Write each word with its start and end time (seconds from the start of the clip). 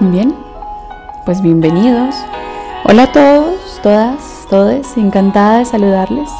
Muy 0.00 0.12
bien, 0.12 0.32
pues 1.24 1.42
bienvenidos. 1.42 2.14
Hola 2.84 3.02
a 3.02 3.12
todos, 3.12 3.80
todas, 3.82 4.46
todes, 4.48 4.96
encantada 4.96 5.58
de 5.58 5.64
saludarles. 5.64 6.30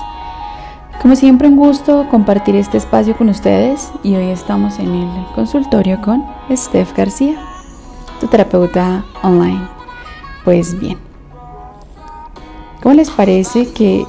Como 1.02 1.16
siempre 1.16 1.48
un 1.48 1.56
gusto 1.56 2.06
compartir 2.08 2.54
este 2.54 2.78
espacio 2.78 3.16
con 3.16 3.28
ustedes 3.28 3.90
y 4.04 4.14
hoy 4.14 4.30
estamos 4.30 4.78
en 4.78 4.94
el 4.94 5.26
consultorio 5.34 6.00
con 6.00 6.24
Steph 6.54 6.96
García, 6.96 7.36
tu 8.20 8.28
terapeuta 8.28 9.04
online. 9.24 9.66
Pues 10.44 10.78
bien, 10.78 10.98
¿cómo 12.80 12.94
les 12.94 13.10
parece 13.10 13.72
que 13.72 14.06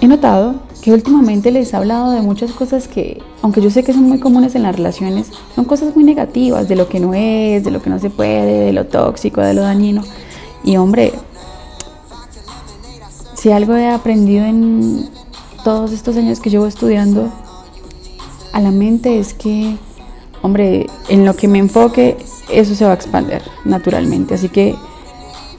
he 0.00 0.06
notado 0.06 0.54
que 0.82 0.92
últimamente 0.92 1.50
les 1.50 1.72
he 1.72 1.76
hablado 1.76 2.12
de 2.12 2.22
muchas 2.22 2.52
cosas 2.52 2.88
que, 2.88 3.22
aunque 3.42 3.60
yo 3.60 3.70
sé 3.70 3.84
que 3.84 3.92
son 3.92 4.04
muy 4.04 4.18
comunes 4.18 4.54
en 4.54 4.62
las 4.62 4.74
relaciones, 4.74 5.30
son 5.54 5.64
cosas 5.64 5.94
muy 5.94 6.04
negativas, 6.04 6.68
de 6.68 6.76
lo 6.76 6.88
que 6.88 7.00
no 7.00 7.12
es, 7.14 7.64
de 7.64 7.70
lo 7.70 7.82
que 7.82 7.90
no 7.90 7.98
se 7.98 8.10
puede, 8.10 8.66
de 8.66 8.72
lo 8.72 8.86
tóxico, 8.86 9.40
de 9.40 9.54
lo 9.54 9.62
dañino. 9.62 10.02
Y 10.64 10.76
hombre, 10.76 11.12
si 13.34 13.50
algo 13.52 13.74
he 13.74 13.88
aprendido 13.88 14.44
en 14.44 15.08
todos 15.64 15.92
estos 15.92 16.16
años 16.16 16.40
que 16.40 16.50
llevo 16.50 16.66
estudiando 16.66 17.30
a 18.52 18.60
la 18.60 18.70
mente 18.70 19.18
es 19.18 19.34
que, 19.34 19.76
hombre, 20.42 20.86
en 21.08 21.24
lo 21.24 21.36
que 21.36 21.48
me 21.48 21.58
enfoque, 21.58 22.16
eso 22.50 22.74
se 22.74 22.84
va 22.84 22.92
a 22.92 22.94
expandir 22.94 23.42
naturalmente. 23.64 24.34
Así 24.34 24.48
que 24.48 24.74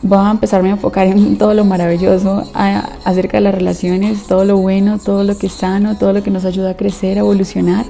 voy 0.04 0.18
a 0.18 0.32
empezarme 0.32 0.70
a 0.70 0.74
enfocar 0.74 1.08
en 1.08 1.38
todo 1.38 1.54
lo 1.54 1.64
maravilloso 1.64 2.44
acerca 2.54 3.38
de 3.38 3.42
las 3.42 3.56
relaciones, 3.56 4.24
todo 4.24 4.46
lo 4.46 4.58
bueno, 4.58 5.00
todo 5.00 5.24
lo 5.24 5.38
que 5.38 5.48
es 5.48 5.54
sano, 5.54 5.98
todo 5.98 6.14
lo 6.14 6.24
que 6.24 6.32
nos 6.32 6.46
ayuda 6.46 6.72
a 6.72 6.78
crecer, 6.78 7.18
a 7.18 7.22
evolucionar 7.22 7.86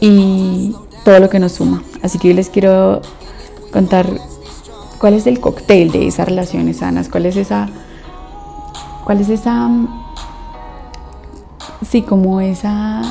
y 0.00 0.74
todo 1.04 1.18
lo 1.20 1.30
que 1.30 1.38
nos 1.38 1.52
suma. 1.52 1.82
Así 2.02 2.18
que 2.18 2.28
hoy 2.28 2.34
les 2.34 2.50
quiero 2.50 3.00
contar 3.72 4.06
cuál 4.98 5.14
es 5.14 5.26
el 5.26 5.40
cóctel 5.40 5.90
de 5.90 6.06
esas 6.06 6.28
relaciones 6.28 6.78
sanas, 6.78 7.08
cuál 7.08 7.26
es 7.26 7.36
esa, 7.36 7.68
cuál 9.04 9.20
es 9.20 9.30
esa, 9.30 9.70
sí, 11.88 12.02
como 12.02 12.40
esa 12.40 13.02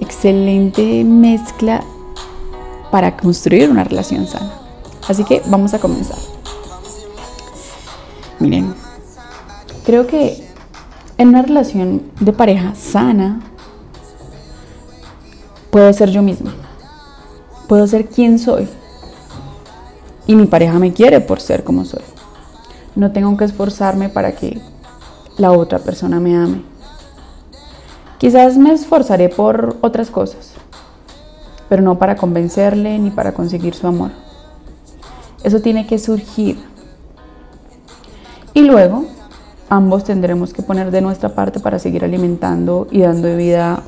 excelente 0.00 1.04
mezcla 1.04 1.84
para 2.90 3.16
construir 3.16 3.70
una 3.70 3.84
relación 3.84 4.26
sana. 4.26 4.52
Así 5.08 5.24
que 5.24 5.42
vamos 5.46 5.74
a 5.74 5.78
comenzar. 5.78 6.31
Miren, 8.42 8.74
creo 9.86 10.08
que 10.08 10.44
en 11.16 11.28
una 11.28 11.42
relación 11.42 12.02
de 12.18 12.32
pareja 12.32 12.74
sana, 12.74 13.40
puedo 15.70 15.92
ser 15.92 16.10
yo 16.10 16.22
misma. 16.22 16.52
Puedo 17.68 17.86
ser 17.86 18.08
quien 18.08 18.40
soy. 18.40 18.68
Y 20.26 20.34
mi 20.34 20.46
pareja 20.46 20.80
me 20.80 20.92
quiere 20.92 21.20
por 21.20 21.38
ser 21.40 21.62
como 21.62 21.84
soy. 21.84 22.02
No 22.96 23.12
tengo 23.12 23.36
que 23.36 23.44
esforzarme 23.44 24.08
para 24.08 24.32
que 24.32 24.60
la 25.38 25.52
otra 25.52 25.78
persona 25.78 26.18
me 26.18 26.36
ame. 26.36 26.64
Quizás 28.18 28.56
me 28.56 28.72
esforzaré 28.72 29.28
por 29.28 29.76
otras 29.82 30.10
cosas, 30.10 30.50
pero 31.68 31.80
no 31.80 31.96
para 31.96 32.16
convencerle 32.16 32.98
ni 32.98 33.12
para 33.12 33.34
conseguir 33.34 33.76
su 33.76 33.86
amor. 33.86 34.10
Eso 35.44 35.60
tiene 35.60 35.86
que 35.86 36.00
surgir 36.00 36.71
y 38.54 38.62
luego 38.62 39.06
ambos 39.68 40.04
tendremos 40.04 40.52
que 40.52 40.62
poner 40.62 40.90
de 40.90 41.00
nuestra 41.00 41.30
parte 41.30 41.60
para 41.60 41.78
seguir 41.78 42.04
alimentando 42.04 42.86
y 42.90 43.00
dando 43.00 43.34
vida 43.36 43.82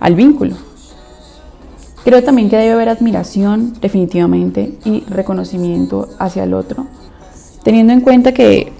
al 0.00 0.14
vínculo. 0.14 0.56
Creo 2.04 2.22
también 2.22 2.50
que 2.50 2.56
debe 2.56 2.72
haber 2.72 2.90
admiración 2.90 3.72
definitivamente 3.80 4.78
y 4.84 5.00
reconocimiento 5.08 6.08
hacia 6.18 6.44
el 6.44 6.52
otro, 6.52 6.86
teniendo 7.62 7.94
en 7.94 8.02
cuenta 8.02 8.32
que 8.32 8.72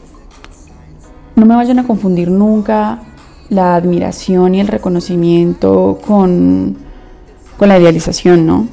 no 1.34 1.46
me 1.46 1.56
vayan 1.56 1.78
a 1.78 1.86
confundir 1.86 2.30
nunca 2.30 3.00
la 3.48 3.76
admiración 3.76 4.54
y 4.54 4.60
el 4.60 4.68
reconocimiento 4.68 5.98
con, 6.06 6.76
con 7.56 7.68
la 7.68 7.78
idealización, 7.78 8.46
¿no? 8.46 8.68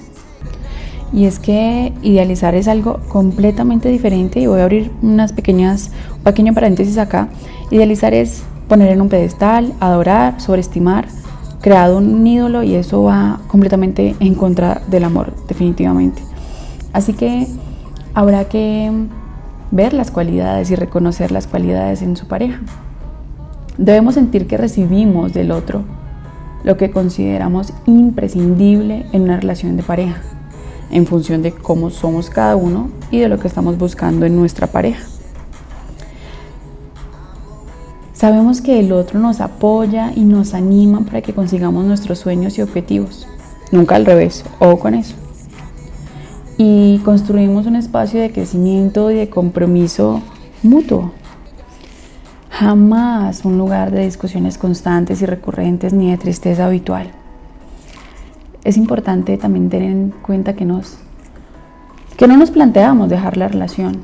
Y 1.13 1.25
es 1.25 1.39
que 1.39 1.94
idealizar 2.01 2.55
es 2.55 2.67
algo 2.67 2.99
completamente 3.09 3.89
diferente 3.89 4.39
y 4.39 4.47
voy 4.47 4.61
a 4.61 4.63
abrir 4.63 4.91
unas 5.01 5.33
pequeñas, 5.33 5.91
un 6.17 6.23
pequeño 6.23 6.53
paréntesis 6.53 6.97
acá. 6.97 7.27
Idealizar 7.69 8.13
es 8.13 8.44
poner 8.69 8.91
en 8.91 9.01
un 9.01 9.09
pedestal, 9.09 9.73
adorar, 9.81 10.39
sobreestimar, 10.39 11.07
crear 11.59 11.91
un 11.91 12.25
ídolo 12.25 12.63
y 12.63 12.75
eso 12.75 13.03
va 13.03 13.41
completamente 13.47 14.16
en 14.19 14.35
contra 14.35 14.81
del 14.88 15.03
amor, 15.03 15.33
definitivamente. 15.50 16.21
Así 16.94 17.13
que 17.13 17.47
habrá 18.13 18.45
que 18.45 18.89
ver 19.71 19.94
las 19.94 20.11
cualidades 20.11 20.71
y 20.71 20.75
reconocer 20.75 21.31
las 21.31 21.47
cualidades 21.47 22.01
en 22.01 22.16
su 22.16 22.27
pareja. 22.27 22.61
Debemos 23.77 24.16
sentir 24.16 24.47
que 24.47 24.57
recibimos 24.57 25.33
del 25.33 25.51
otro 25.51 25.83
lo 26.63 26.77
que 26.77 26.91
consideramos 26.91 27.73
imprescindible 27.85 29.05
en 29.11 29.23
una 29.23 29.39
relación 29.39 29.75
de 29.77 29.83
pareja 29.83 30.21
en 30.91 31.07
función 31.07 31.41
de 31.41 31.52
cómo 31.52 31.90
somos 31.90 32.29
cada 32.29 32.56
uno 32.56 32.90
y 33.09 33.19
de 33.19 33.29
lo 33.29 33.40
que 33.40 33.47
estamos 33.47 33.78
buscando 33.78 34.25
en 34.25 34.35
nuestra 34.35 34.68
pareja. 34.68 35.06
Sabemos 38.13 38.62
que 38.62 38.79
el 38.79 38.91
otro 38.91 39.19
nos 39.19 39.41
apoya 39.41 40.12
y 40.16 40.22
nos 40.22 40.53
anima 40.53 41.01
para 41.01 41.22
que 41.22 41.34
consigamos 41.34 41.85
nuestros 41.85 42.19
sueños 42.19 42.57
y 42.57 42.62
objetivos. 42.62 43.28
Nunca 43.72 43.96
al 43.96 44.06
revés, 44.06 44.44
o 44.59 44.78
con 44.78 44.94
eso. 44.94 45.16
Y 46.57 47.00
construimos 47.00 47.66
un 47.66 47.75
espacio 47.75 48.22
de 48.22 48.31
crecimiento 48.31 49.09
y 49.09 49.16
de 49.16 49.30
compromiso 49.30 50.22
mutuo. 50.62 51.12
Jamás 52.51 53.44
un 53.44 53.57
lugar 53.57 53.90
de 53.90 54.06
discusiones 54.06 54.59
constantes 54.59 55.24
y 55.24 55.25
recurrentes 55.25 55.94
ni 55.94 56.12
de 56.12 56.18
tristeza 56.18 56.68
habitual 56.68 57.12
es 58.63 58.77
importante 58.77 59.38
también 59.38 59.69
tener 59.69 59.91
en 59.91 60.13
cuenta 60.22 60.53
que, 60.53 60.67
que 62.17 62.27
no 62.27 62.38
nos 62.38 62.51
planteamos 62.51 63.09
dejar 63.09 63.38
la 63.38 63.47
relación. 63.47 63.97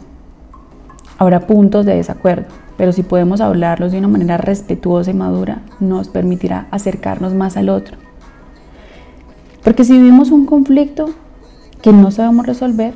Habrá 1.20 1.48
puntos 1.48 1.86
de 1.86 1.96
desacuerdo, 1.96 2.46
pero 2.78 2.92
si 2.92 3.04
podemos 3.04 3.42
hablarlos 3.42 3.92
de 3.92 4.00
una 4.00 4.08
manera 4.08 4.38
respetuosa 4.38 5.12
y 5.12 5.14
madura, 5.14 5.62
nos 5.80 6.10
permitirá 6.10 6.68
acercarnos 6.72 7.34
más 7.34 7.58
al 7.58 7.70
otro. 7.70 7.98
Porque 9.64 9.84
si 9.84 9.94
vivimos 9.94 10.32
un 10.32 10.46
conflicto 10.46 11.10
que 11.82 11.92
no 11.92 12.12
sabemos 12.12 12.46
resolver, 12.46 12.94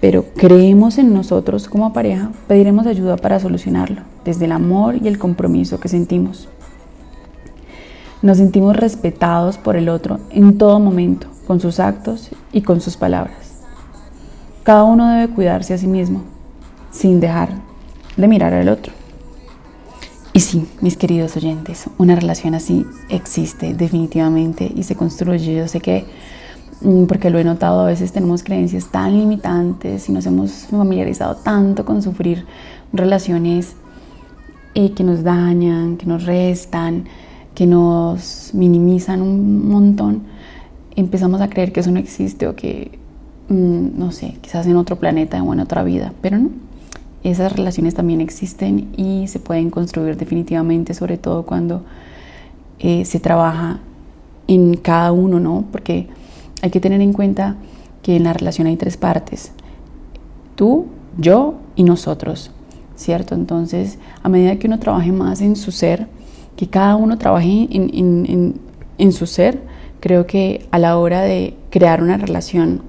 pero 0.00 0.24
creemos 0.36 0.98
en 0.98 1.14
nosotros 1.14 1.68
como 1.68 1.92
pareja, 1.92 2.32
pediremos 2.48 2.86
ayuda 2.86 3.16
para 3.16 3.38
solucionarlo, 3.38 4.02
desde 4.24 4.46
el 4.46 4.52
amor 4.52 4.96
y 4.96 5.08
el 5.08 5.18
compromiso 5.18 5.78
que 5.78 5.88
sentimos. 5.88 6.48
Nos 8.22 8.38
sentimos 8.38 8.76
respetados 8.76 9.58
por 9.58 9.74
el 9.74 9.88
otro 9.88 10.20
en 10.30 10.56
todo 10.56 10.78
momento, 10.78 11.26
con 11.46 11.58
sus 11.58 11.80
actos 11.80 12.30
y 12.52 12.62
con 12.62 12.80
sus 12.80 12.96
palabras. 12.96 13.60
Cada 14.62 14.84
uno 14.84 15.08
debe 15.08 15.34
cuidarse 15.34 15.74
a 15.74 15.78
sí 15.78 15.88
mismo, 15.88 16.22
sin 16.92 17.18
dejar 17.18 17.48
de 18.16 18.28
mirar 18.28 18.54
al 18.54 18.68
otro. 18.68 18.92
Y 20.32 20.40
sí, 20.40 20.66
mis 20.80 20.96
queridos 20.96 21.36
oyentes, 21.36 21.90
una 21.98 22.14
relación 22.14 22.54
así 22.54 22.86
existe 23.08 23.74
definitivamente 23.74 24.70
y 24.72 24.84
se 24.84 24.94
construye. 24.94 25.56
Yo 25.56 25.66
sé 25.66 25.80
que, 25.80 26.06
mm, 26.80 27.04
porque 27.04 27.28
lo 27.28 27.40
he 27.40 27.44
notado, 27.44 27.80
a 27.80 27.86
veces 27.86 28.12
tenemos 28.12 28.44
creencias 28.44 28.86
tan 28.86 29.18
limitantes 29.18 30.08
y 30.08 30.12
nos 30.12 30.24
hemos 30.26 30.52
familiarizado 30.70 31.36
tanto 31.36 31.84
con 31.84 32.02
sufrir 32.02 32.46
relaciones 32.92 33.74
eh, 34.74 34.92
que 34.92 35.02
nos 35.04 35.22
dañan, 35.22 35.96
que 35.96 36.06
nos 36.06 36.24
restan, 36.24 37.04
que 37.54 37.66
nos 37.66 38.50
minimizan 38.54 39.22
un 39.22 39.68
montón, 39.68 40.22
empezamos 40.96 41.40
a 41.40 41.48
creer 41.48 41.72
que 41.72 41.80
eso 41.80 41.90
no 41.90 41.98
existe 41.98 42.46
o 42.46 42.56
que, 42.56 42.98
mm, 43.48 43.98
no 43.98 44.12
sé, 44.12 44.36
quizás 44.40 44.66
en 44.66 44.76
otro 44.76 44.96
planeta 44.96 45.42
o 45.42 45.52
en 45.52 45.60
otra 45.60 45.82
vida, 45.82 46.12
pero 46.20 46.38
no. 46.38 46.50
Esas 47.24 47.52
relaciones 47.52 47.94
también 47.94 48.20
existen 48.20 48.88
y 48.96 49.28
se 49.28 49.38
pueden 49.38 49.70
construir 49.70 50.16
definitivamente, 50.16 50.92
sobre 50.92 51.18
todo 51.18 51.44
cuando 51.44 51.82
eh, 52.80 53.04
se 53.04 53.20
trabaja 53.20 53.78
en 54.48 54.76
cada 54.76 55.12
uno, 55.12 55.38
¿no? 55.38 55.64
Porque 55.70 56.08
hay 56.62 56.70
que 56.70 56.80
tener 56.80 57.00
en 57.00 57.12
cuenta 57.12 57.56
que 58.02 58.16
en 58.16 58.24
la 58.24 58.32
relación 58.32 58.66
hay 58.66 58.76
tres 58.76 58.96
partes, 58.96 59.52
tú, 60.56 60.86
yo 61.16 61.54
y 61.76 61.84
nosotros, 61.84 62.50
¿cierto? 62.96 63.36
Entonces, 63.36 63.98
a 64.22 64.28
medida 64.28 64.56
que 64.56 64.66
uno 64.66 64.80
trabaje 64.80 65.12
más 65.12 65.40
en 65.40 65.54
su 65.54 65.70
ser, 65.70 66.08
que 66.56 66.68
cada 66.68 66.96
uno 66.96 67.18
trabaje 67.18 67.68
en, 67.70 69.12
su 69.12 69.26
ser, 69.26 69.60
creo 70.00 70.26
que 70.26 70.66
a 70.70 70.78
la 70.78 70.96
hora 70.98 71.22
de 71.22 71.54
crear 71.70 72.02
una 72.02 72.16
relación 72.16 72.82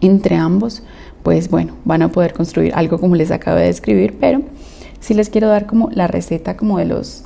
entre 0.00 0.36
ambos, 0.36 0.82
pues 1.22 1.48
bueno, 1.48 1.74
van 1.84 2.02
a 2.02 2.10
poder 2.10 2.34
construir 2.34 2.72
algo 2.74 2.98
como 2.98 3.16
les 3.16 3.30
acabo 3.30 3.58
de 3.58 3.66
describir, 3.66 4.18
pero 4.18 4.42
sí 5.00 5.14
les 5.14 5.30
quiero 5.30 5.48
dar 5.48 5.66
como 5.66 5.90
la 5.90 6.06
receta 6.06 6.56
como 6.56 6.78
de 6.78 6.86
los, 6.86 7.24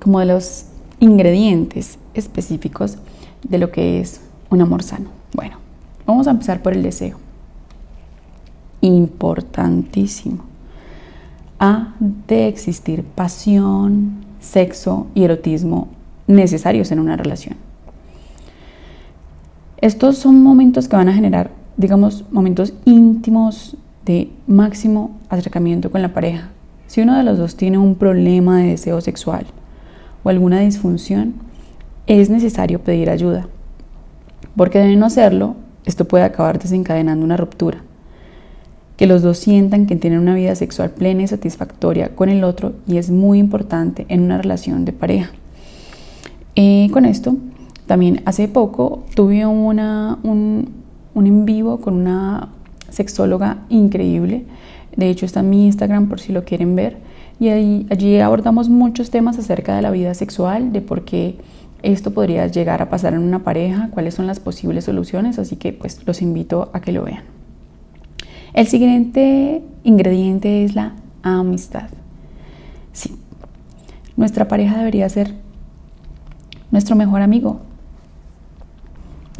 como 0.00 0.20
de 0.20 0.26
los 0.26 0.66
ingredientes 1.00 1.98
específicos 2.14 2.98
de 3.42 3.58
lo 3.58 3.70
que 3.70 4.00
es 4.00 4.20
un 4.50 4.60
amor 4.60 4.82
sano. 4.82 5.10
Bueno, 5.32 5.62
Vamos 6.06 6.26
a 6.26 6.32
empezar 6.32 6.62
por 6.62 6.72
el 6.72 6.82
deseo. 6.82 7.16
Importantísimo. 8.80 10.44
Ha 11.58 11.94
de 12.26 12.48
existir 12.48 13.04
pasión, 13.04 14.24
sexo 14.42 15.06
y 15.14 15.24
erotismo 15.24 15.88
necesarios 16.26 16.92
en 16.92 16.98
una 16.98 17.16
relación. 17.16 17.56
Estos 19.78 20.18
son 20.18 20.42
momentos 20.42 20.86
que 20.86 20.96
van 20.96 21.08
a 21.08 21.14
generar, 21.14 21.50
digamos, 21.76 22.24
momentos 22.30 22.74
íntimos 22.84 23.76
de 24.04 24.30
máximo 24.46 25.18
acercamiento 25.28 25.90
con 25.90 26.02
la 26.02 26.12
pareja. 26.12 26.50
Si 26.86 27.00
uno 27.00 27.16
de 27.16 27.22
los 27.22 27.38
dos 27.38 27.56
tiene 27.56 27.78
un 27.78 27.94
problema 27.94 28.58
de 28.58 28.68
deseo 28.68 29.00
sexual 29.00 29.46
o 30.22 30.28
alguna 30.28 30.60
disfunción, 30.60 31.34
es 32.06 32.30
necesario 32.30 32.80
pedir 32.80 33.10
ayuda, 33.10 33.48
porque 34.56 34.78
de 34.78 34.96
no 34.96 35.06
hacerlo, 35.06 35.56
esto 35.84 36.04
puede 36.04 36.24
acabar 36.24 36.58
desencadenando 36.58 37.24
una 37.24 37.36
ruptura. 37.36 37.82
Que 39.02 39.08
los 39.08 39.22
dos 39.22 39.38
sientan 39.38 39.86
que 39.86 39.96
tienen 39.96 40.20
una 40.20 40.36
vida 40.36 40.54
sexual 40.54 40.90
plena 40.90 41.24
y 41.24 41.26
satisfactoria 41.26 42.14
con 42.14 42.28
el 42.28 42.44
otro 42.44 42.74
y 42.86 42.98
es 42.98 43.10
muy 43.10 43.40
importante 43.40 44.06
en 44.08 44.22
una 44.22 44.38
relación 44.38 44.84
de 44.84 44.92
pareja. 44.92 45.32
Y 46.54 46.88
con 46.90 47.04
esto, 47.04 47.34
también 47.88 48.22
hace 48.26 48.46
poco 48.46 49.02
tuve 49.16 49.44
una, 49.44 50.20
un, 50.22 50.68
un 51.14 51.26
en 51.26 51.44
vivo 51.44 51.80
con 51.80 51.94
una 51.94 52.50
sexóloga 52.90 53.64
increíble. 53.70 54.44
De 54.94 55.10
hecho, 55.10 55.26
está 55.26 55.40
en 55.40 55.50
mi 55.50 55.66
Instagram 55.66 56.08
por 56.08 56.20
si 56.20 56.32
lo 56.32 56.44
quieren 56.44 56.76
ver. 56.76 56.98
Y 57.40 57.48
ahí, 57.48 57.88
allí 57.90 58.20
abordamos 58.20 58.68
muchos 58.68 59.10
temas 59.10 59.36
acerca 59.36 59.74
de 59.74 59.82
la 59.82 59.90
vida 59.90 60.14
sexual, 60.14 60.72
de 60.72 60.80
por 60.80 61.04
qué 61.04 61.38
esto 61.82 62.12
podría 62.12 62.46
llegar 62.46 62.82
a 62.82 62.88
pasar 62.88 63.14
en 63.14 63.22
una 63.22 63.40
pareja, 63.40 63.88
cuáles 63.90 64.14
son 64.14 64.28
las 64.28 64.38
posibles 64.38 64.84
soluciones, 64.84 65.40
así 65.40 65.56
que 65.56 65.72
pues 65.72 66.06
los 66.06 66.22
invito 66.22 66.70
a 66.72 66.80
que 66.80 66.92
lo 66.92 67.02
vean. 67.02 67.31
El 68.54 68.66
siguiente 68.66 69.62
ingrediente 69.82 70.64
es 70.64 70.74
la 70.74 70.92
amistad. 71.22 71.88
Sí, 72.92 73.16
nuestra 74.14 74.46
pareja 74.46 74.76
debería 74.76 75.08
ser 75.08 75.34
nuestro 76.70 76.94
mejor 76.94 77.22
amigo, 77.22 77.60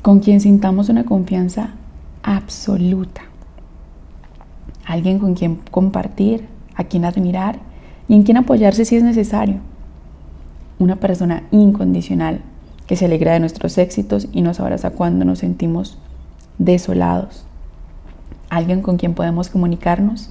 con 0.01 0.21
quien 0.21 0.41
sintamos 0.41 0.89
una 0.89 1.05
confianza 1.05 1.75
absoluta. 2.23 3.21
Alguien 4.87 5.19
con 5.19 5.35
quien 5.35 5.57
compartir, 5.71 6.47
a 6.75 6.85
quien 6.85 7.05
admirar 7.05 7.59
y 8.09 8.15
en 8.15 8.23
quien 8.23 8.39
apoyarse 8.39 8.87
si 8.87 8.97
es 8.97 9.03
necesario. 9.03 9.57
Una 10.79 10.97
persona 10.97 11.43
incondicional 11.51 12.41
que 12.87 12.97
se 12.97 13.05
alegra 13.05 13.35
de 13.35 13.41
nuestros 13.41 13.77
éxitos 13.77 14.29
y 14.33 14.41
nos 14.41 14.59
abraza 14.59 14.91
cuando 14.91 15.27
nos 15.27 15.41
sentimos 15.41 15.99
desolados. 16.57 17.45
Alguien 18.53 18.83
con 18.83 18.99
quien 18.99 19.15
podemos 19.15 19.49
comunicarnos, 19.49 20.29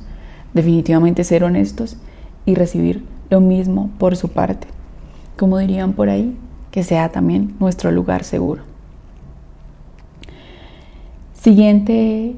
definitivamente 0.53 1.23
ser 1.23 1.43
honestos 1.43 1.97
y 2.45 2.53
recibir 2.53 3.03
lo 3.31 3.41
mismo 3.41 3.89
por 3.97 4.15
su 4.15 4.29
parte. 4.29 4.67
Como 5.39 5.57
dirían 5.57 5.93
por 5.93 6.07
ahí, 6.07 6.37
que 6.69 6.83
sea 6.83 7.09
también 7.09 7.55
nuestro 7.59 7.89
lugar 7.89 8.23
seguro. 8.23 8.61
Siguiente 11.33 12.35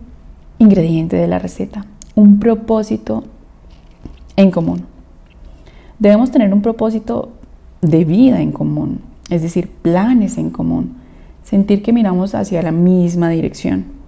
ingrediente 0.58 1.18
de 1.18 1.28
la 1.28 1.38
receta, 1.38 1.86
un 2.16 2.40
propósito 2.40 3.26
en 4.38 4.52
común. 4.52 4.86
Debemos 6.00 6.32
tener 6.32 6.54
un 6.54 6.62
propósito 6.62 7.34
de 7.82 8.06
vida 8.06 8.40
en 8.40 8.54
común, 8.54 9.02
es 9.30 9.42
decir, 9.42 9.70
planes 9.70 10.38
en 10.38 10.50
común, 10.50 10.96
sentir 11.44 11.84
que 11.84 11.92
miramos 11.92 12.36
hacia 12.36 12.62
la 12.62 12.72
misma 12.72 13.28
dirección, 13.28 14.02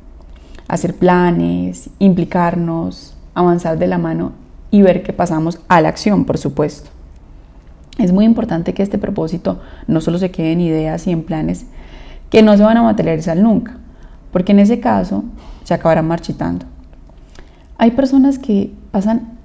hacer 0.67 0.95
planes, 0.95 1.89
implicarnos, 1.99 3.15
avanzar 3.33 3.77
de 3.77 3.87
la 3.87 3.97
mano 3.97 4.31
y 4.71 4.81
ver 4.81 5.03
que 5.03 5.13
pasamos 5.13 5.59
a 5.67 5.81
la 5.81 5.89
acción, 5.89 6.25
por 6.25 6.37
supuesto. 6.37 6.89
Es 7.97 8.11
muy 8.11 8.25
importante 8.25 8.73
que 8.73 8.83
este 8.83 8.97
propósito 8.97 9.61
no 9.87 10.01
solo 10.01 10.17
se 10.17 10.31
quede 10.31 10.51
en 10.51 10.61
ideas 10.61 11.07
y 11.07 11.11
en 11.11 11.23
planes 11.23 11.65
que 12.29 12.41
no 12.43 12.57
se 12.57 12.63
van 12.63 12.77
a 12.77 12.83
materializar 12.83 13.37
nunca, 13.37 13.77
porque 14.31 14.51
en 14.51 14.59
ese 14.59 14.79
caso 14.79 15.23
se 15.63 15.73
acabarán 15.73 16.07
marchitando. 16.07 16.65
Hay 17.77 17.91
personas 17.91 18.39
que 18.39 18.73
pasan 18.91 19.37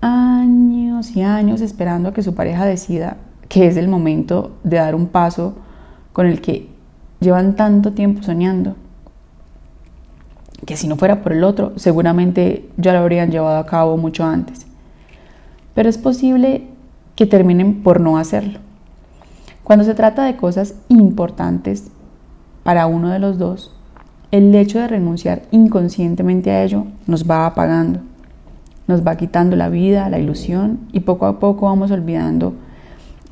años 0.00 1.16
y 1.16 1.22
años 1.22 1.60
esperando 1.60 2.10
a 2.10 2.12
que 2.12 2.22
su 2.22 2.34
pareja 2.34 2.66
decida 2.66 3.16
que 3.48 3.66
es 3.66 3.76
el 3.76 3.88
momento 3.88 4.56
de 4.64 4.76
dar 4.76 4.94
un 4.94 5.06
paso 5.06 5.54
con 6.12 6.26
el 6.26 6.40
que 6.40 6.68
llevan 7.20 7.56
tanto 7.56 7.92
tiempo 7.92 8.22
soñando, 8.22 8.76
que 10.66 10.76
si 10.76 10.88
no 10.88 10.96
fuera 10.96 11.22
por 11.22 11.32
el 11.32 11.44
otro, 11.44 11.72
seguramente 11.76 12.68
ya 12.76 12.92
lo 12.92 13.00
habrían 13.00 13.30
llevado 13.30 13.58
a 13.58 13.66
cabo 13.66 13.96
mucho 13.96 14.24
antes. 14.24 14.66
Pero 15.74 15.88
es 15.88 15.98
posible 15.98 16.66
que 17.16 17.26
terminen 17.26 17.82
por 17.82 18.00
no 18.00 18.18
hacerlo. 18.18 18.58
Cuando 19.62 19.84
se 19.84 19.94
trata 19.94 20.24
de 20.24 20.36
cosas 20.36 20.74
importantes 20.88 21.90
para 22.62 22.86
uno 22.86 23.10
de 23.10 23.18
los 23.18 23.38
dos, 23.38 23.74
el 24.30 24.54
hecho 24.54 24.78
de 24.78 24.88
renunciar 24.88 25.42
inconscientemente 25.50 26.50
a 26.50 26.64
ello 26.64 26.86
nos 27.06 27.28
va 27.28 27.46
apagando, 27.46 28.00
nos 28.86 29.06
va 29.06 29.16
quitando 29.16 29.56
la 29.56 29.68
vida, 29.68 30.08
la 30.08 30.18
ilusión 30.18 30.80
y 30.92 31.00
poco 31.00 31.26
a 31.26 31.38
poco 31.38 31.66
vamos 31.66 31.90
olvidando 31.90 32.54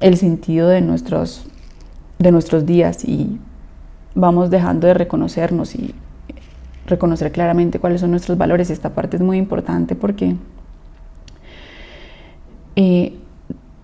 el 0.00 0.16
sentido 0.16 0.68
de 0.68 0.80
nuestros, 0.80 1.44
de 2.18 2.32
nuestros 2.32 2.66
días 2.66 3.04
y 3.04 3.38
vamos 4.14 4.50
dejando 4.50 4.86
de 4.86 4.94
reconocernos 4.94 5.74
y 5.74 5.94
reconocer 6.86 7.32
claramente 7.32 7.78
cuáles 7.78 8.00
son 8.00 8.10
nuestros 8.10 8.36
valores. 8.38 8.70
Esta 8.70 8.90
parte 8.90 9.16
es 9.16 9.22
muy 9.22 9.38
importante 9.38 9.94
porque, 9.94 10.36
eh, 12.76 13.14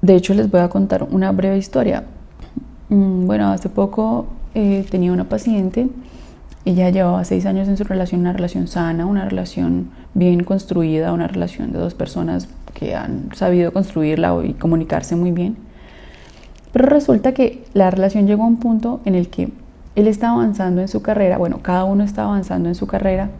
de 0.03 0.15
hecho, 0.15 0.35
les 0.35 0.50
voy 0.50 0.61
a 0.61 0.69
contar 0.69 1.05
una 1.11 1.33
breve 1.33 1.59
historia. 1.59 2.05
Mm, 2.89 3.27
bueno, 3.27 3.50
hace 3.50 3.69
poco 3.69 4.27
eh, 4.55 4.85
tenía 4.91 5.12
una 5.12 5.25
paciente 5.25 5.89
ella 6.69 6.91
llevaba 6.91 7.25
seis 7.25 7.47
años 7.47 7.67
en 7.67 7.79
su 7.79 7.85
relación, 7.85 8.21
una 8.21 8.35
relación 8.35 8.69
sana, 8.69 9.06
una 9.06 9.27
relación 9.27 9.89
bien 10.12 10.44
construida, 10.44 11.15
una 11.15 11.27
relación 11.27 11.73
de 11.73 11.79
dos 11.79 11.94
personas 11.94 12.47
que 12.75 12.94
han 12.94 13.31
sabido 13.35 13.73
construirla 13.73 14.39
y 14.44 14.53
comunicarse 14.53 15.17
muy 15.17 15.31
bien. 15.31 15.56
Pero 16.73 16.87
resulta 16.87 17.33
que 17.33 17.65
la 17.73 17.91
relación 17.91 18.27
llegó 18.27 18.43
a 18.43 18.49
un 18.49 18.59
punto 18.59 19.01
en 19.06 19.15
el 19.15 19.29
que 19.31 19.49
él 19.99 20.06
estaba 20.06 20.35
avanzando 20.35 20.81
en 20.81 20.87
su 20.87 21.03
carrera, 21.03 21.39
bueno, 21.39 21.59
cada 21.61 21.83
uno 21.83 22.05
estaba 22.05 22.29
avanzando 22.29 22.69
en 22.69 22.77
su 22.77 22.87
carrera 22.87 23.31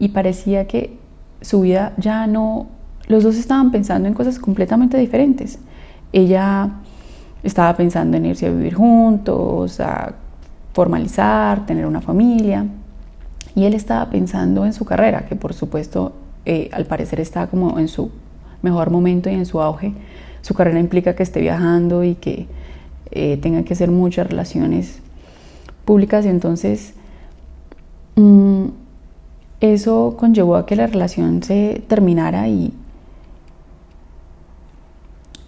y 0.00 0.08
parecía 0.08 0.66
que 0.66 0.98
su 1.40 1.60
vida 1.60 1.92
ya 1.98 2.26
no, 2.26 2.66
los 3.06 3.22
dos 3.22 3.36
estaban 3.36 3.70
pensando 3.70 4.08
en 4.08 4.14
cosas 4.14 4.40
completamente 4.40 4.98
diferentes. 4.98 5.60
Ella 6.12 6.70
estaba 7.44 7.76
pensando 7.76 8.16
en 8.16 8.26
irse 8.26 8.46
a 8.46 8.50
vivir 8.50 8.74
juntos, 8.74 9.78
a 9.78 10.14
formalizar, 10.72 11.64
tener 11.64 11.86
una 11.86 12.00
familia. 12.00 12.66
Y 13.54 13.64
él 13.64 13.74
estaba 13.74 14.10
pensando 14.10 14.66
en 14.66 14.72
su 14.72 14.84
carrera, 14.84 15.26
que 15.26 15.36
por 15.36 15.54
supuesto 15.54 16.12
eh, 16.44 16.70
al 16.72 16.86
parecer 16.86 17.20
está 17.20 17.46
como 17.46 17.78
en 17.78 17.86
su 17.86 18.10
mejor 18.62 18.90
momento 18.90 19.30
y 19.30 19.34
en 19.34 19.46
su 19.46 19.60
auge. 19.60 19.92
Su 20.42 20.54
carrera 20.54 20.80
implica 20.80 21.14
que 21.14 21.22
esté 21.22 21.40
viajando 21.40 22.02
y 22.02 22.16
que 22.16 22.48
eh, 23.12 23.36
tenga 23.36 23.62
que 23.62 23.74
hacer 23.74 23.92
muchas 23.92 24.26
relaciones 24.26 25.00
públicas 25.90 26.24
entonces 26.24 26.94
mm, 28.14 28.66
eso 29.60 30.14
conllevó 30.16 30.54
a 30.54 30.64
que 30.64 30.76
la 30.76 30.86
relación 30.86 31.42
se 31.42 31.82
terminara 31.88 32.46
y 32.46 32.72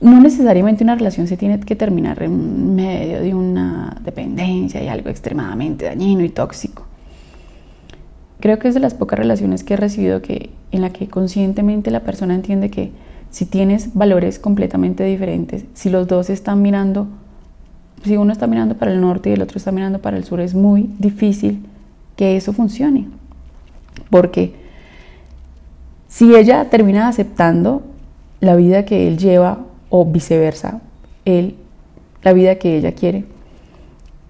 no 0.01 0.19
necesariamente 0.19 0.83
una 0.83 0.97
relación 0.97 1.29
se 1.29 1.37
tiene 1.37 1.61
que 1.61 1.77
terminar 1.77 2.21
en 2.25 2.75
medio 2.75 3.21
de 3.21 3.33
una 3.35 3.97
dependencia 4.05 4.83
y 4.83 4.89
algo 4.89 5.11
extremadamente 5.11 5.85
dañino 5.85 6.25
y 6.25 6.29
tóxico. 6.29 6.83
Creo 8.41 8.59
que 8.59 8.67
es 8.67 8.75
de 8.75 8.81
las 8.81 8.95
pocas 8.95 9.21
relaciones 9.21 9.63
que 9.63 9.75
he 9.75 9.77
recibido 9.77 10.23
que, 10.23 10.51
en 10.73 10.81
la 10.81 10.91
que 10.91 11.07
conscientemente 11.07 11.93
la 11.93 12.01
persona 12.01 12.35
entiende 12.35 12.69
que 12.69 12.91
si 13.31 13.47
tienes 13.47 13.95
valores 13.95 14.41
completamente 14.41 15.05
diferentes, 15.05 15.67
si 15.75 15.89
los 15.89 16.09
dos 16.09 16.31
están 16.31 16.63
mirando, 16.63 17.07
si 18.05 18.17
uno 18.17 18.33
está 18.33 18.47
mirando 18.47 18.77
para 18.77 18.93
el 18.93 19.01
norte 19.01 19.31
y 19.31 19.33
el 19.35 19.43
otro 19.43 19.59
está 19.59 19.73
mirando 19.73 20.01
para 20.01 20.17
el 20.17 20.25
sur, 20.25 20.41
es 20.41 20.55
muy 20.55 20.91
difícil 20.99 21.65
que 22.17 22.37
eso 22.37 22.53
funcione. 22.53 23.09
Porque 24.11 24.55
si 26.09 26.35
ella 26.35 26.69
termina 26.69 27.09
aceptando 27.09 27.83
la 28.41 28.57
vida 28.57 28.85
que 28.85 29.09
él 29.09 29.19
lleva 29.19 29.61
o 29.89 30.05
viceversa, 30.05 30.81
él, 31.25 31.57
la 32.23 32.33
vida 32.33 32.57
que 32.57 32.77
ella 32.77 32.93
quiere, 32.93 33.25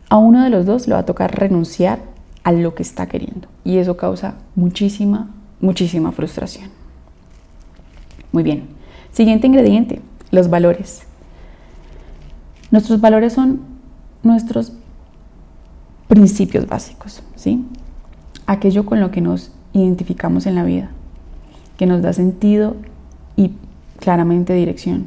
a 0.08 0.18
uno 0.18 0.44
de 0.44 0.50
los 0.50 0.66
dos 0.66 0.86
le 0.86 0.94
va 0.94 1.00
a 1.00 1.06
tocar 1.06 1.34
renunciar 1.34 2.00
a 2.44 2.52
lo 2.52 2.74
que 2.74 2.82
está 2.82 3.06
queriendo 3.06 3.48
y 3.64 3.78
eso 3.78 3.96
causa 3.96 4.34
muchísima, 4.54 5.30
muchísima 5.60 6.12
frustración. 6.12 6.70
Muy 8.30 8.42
bien, 8.42 8.64
siguiente 9.12 9.46
ingrediente, 9.46 10.00
los 10.30 10.50
valores. 10.50 11.06
Nuestros 12.72 13.02
valores 13.02 13.34
son 13.34 13.60
nuestros 14.22 14.72
principios 16.08 16.66
básicos, 16.66 17.22
¿sí? 17.36 17.66
aquello 18.46 18.86
con 18.86 18.98
lo 18.98 19.10
que 19.10 19.20
nos 19.20 19.52
identificamos 19.74 20.46
en 20.46 20.54
la 20.54 20.64
vida, 20.64 20.88
que 21.76 21.84
nos 21.84 22.00
da 22.00 22.14
sentido 22.14 22.76
y 23.36 23.52
claramente 24.00 24.54
dirección. 24.54 25.06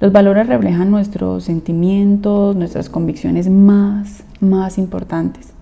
Los 0.00 0.10
valores 0.10 0.48
reflejan 0.48 0.90
nuestros 0.90 1.44
sentimientos, 1.44 2.56
nuestras 2.56 2.88
convicciones 2.88 3.48
más, 3.48 4.24
más 4.40 4.76
importantes. 4.76 5.52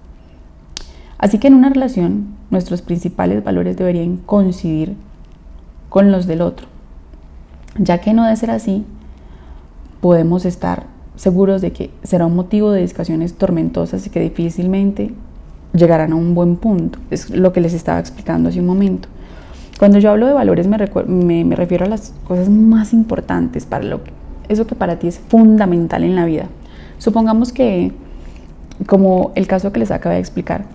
Así 1.18 1.38
que 1.38 1.48
en 1.48 1.54
una 1.54 1.68
relación, 1.68 2.28
nuestros 2.50 2.80
principales 2.80 3.44
valores 3.44 3.76
deberían 3.76 4.16
coincidir 4.16 4.96
con 5.90 6.10
los 6.12 6.26
del 6.26 6.40
otro. 6.40 6.66
Ya 7.76 7.98
que 7.98 8.14
no 8.14 8.24
de 8.24 8.36
ser 8.36 8.50
así, 8.50 8.86
podemos 10.00 10.46
estar 10.46 10.86
seguros 11.16 11.60
de 11.60 11.72
que 11.72 11.90
será 12.02 12.26
un 12.26 12.34
motivo 12.34 12.70
de 12.72 12.82
discusiones 12.82 13.34
tormentosas 13.34 14.06
y 14.06 14.10
que 14.10 14.20
difícilmente 14.20 15.12
llegarán 15.72 16.12
a 16.12 16.16
un 16.16 16.34
buen 16.34 16.56
punto. 16.56 16.98
Es 17.10 17.30
lo 17.30 17.52
que 17.52 17.60
les 17.60 17.74
estaba 17.74 17.98
explicando 17.98 18.48
hace 18.48 18.60
un 18.60 18.66
momento. 18.66 19.08
Cuando 19.78 19.98
yo 19.98 20.10
hablo 20.10 20.26
de 20.26 20.34
valores 20.34 20.66
me, 20.66 21.56
refiero 21.56 21.86
a 21.86 21.88
las 21.88 22.12
cosas 22.24 22.50
más 22.50 22.92
importantes 22.92 23.64
para 23.64 23.84
lo 23.84 24.04
que, 24.04 24.12
eso 24.48 24.66
que 24.66 24.74
para 24.74 24.98
ti 24.98 25.08
es 25.08 25.18
fundamental 25.18 26.04
en 26.04 26.16
la 26.16 26.26
vida. 26.26 26.46
Supongamos 26.98 27.52
que, 27.52 27.92
como 28.86 29.32
el 29.36 29.46
caso 29.46 29.72
que 29.72 29.80
les 29.80 29.90
acabé 29.90 30.16
de 30.16 30.20
explicar, 30.20 30.66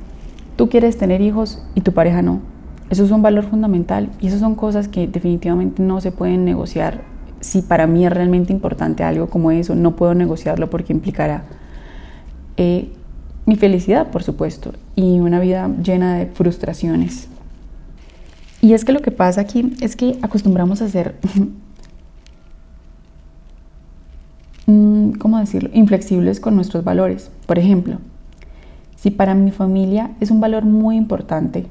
tú 0.56 0.70
quieres 0.70 0.98
tener 0.98 1.22
hijos 1.22 1.62
y 1.75 1.82
tu 1.82 1.92
pareja 1.92 2.24
no. 2.24 2.39
Eso 2.89 3.04
es 3.04 3.12
un 3.12 3.22
valor 3.22 3.46
fundamental 3.46 4.10
y 4.22 4.27
esas 4.27 4.39
son 4.39 4.56
cosas 4.56 4.88
que 4.88 5.08
definitivamente 5.08 5.84
no 5.84 6.01
se 6.01 6.12
pueden 6.12 6.46
negociar 6.46 7.01
si 7.46 7.62
para 7.62 7.86
mí 7.86 8.04
es 8.04 8.12
realmente 8.12 8.52
importante 8.52 9.04
algo 9.04 9.30
como 9.30 9.52
eso, 9.52 9.75
no 9.75 9.96
puedo 9.96 10.16
negociarlo 10.16 10.72
porque 10.72 10.94
implicará 10.94 11.44
eh, 12.58 12.92
mi 13.46 13.56
felicidad, 13.56 14.10
por 14.10 14.24
supuesto, 14.24 14.74
y 14.96 15.20
una 15.20 15.40
vida 15.40 15.70
llena 15.84 16.16
de 16.16 16.25
frustraciones. 16.25 17.28
Y 18.62 18.74
es 18.74 18.84
que 18.84 18.94
lo 18.94 19.02
que 19.02 19.12
pasa 19.12 19.42
aquí 19.42 19.75
es 19.80 19.96
que 19.96 20.18
acostumbramos 20.24 20.82
a 20.82 20.90
ser, 20.90 21.18
mm, 24.66 25.12
¿cómo 25.12 25.38
decirlo?, 25.38 25.70
inflexibles 25.72 26.40
con 26.40 26.56
nuestros 26.56 26.84
valores. 26.84 27.30
Por 27.46 27.60
ejemplo, 27.60 28.00
si 28.96 29.12
para 29.12 29.36
mi 29.36 29.52
familia 29.52 30.16
es 30.20 30.32
un 30.32 30.42
valor 30.42 30.66
muy 30.66 30.96
importante, 30.96 31.68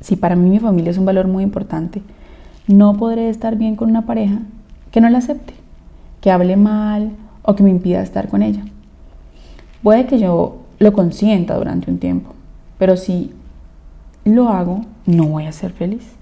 si 0.00 0.16
para 0.16 0.34
mí 0.34 0.48
mi 0.48 0.60
familia 0.60 0.92
es 0.92 0.96
un 0.96 1.04
valor 1.04 1.28
muy 1.28 1.44
importante, 1.44 2.00
no 2.66 2.96
podré 2.96 3.28
estar 3.28 3.56
bien 3.56 3.76
con 3.76 3.90
una 3.90 4.06
pareja 4.06 4.38
que 4.90 5.00
no 5.00 5.08
la 5.08 5.18
acepte, 5.18 5.54
que 6.20 6.30
hable 6.30 6.56
mal 6.56 7.12
o 7.42 7.54
que 7.54 7.62
me 7.62 7.70
impida 7.70 8.02
estar 8.02 8.28
con 8.28 8.42
ella. 8.42 8.64
Puede 9.82 10.06
que 10.06 10.18
yo 10.18 10.58
lo 10.78 10.92
consienta 10.92 11.56
durante 11.56 11.90
un 11.90 11.98
tiempo, 11.98 12.34
pero 12.78 12.96
si 12.96 13.32
lo 14.24 14.48
hago, 14.48 14.82
no 15.06 15.26
voy 15.26 15.46
a 15.46 15.52
ser 15.52 15.72
feliz. 15.72 16.12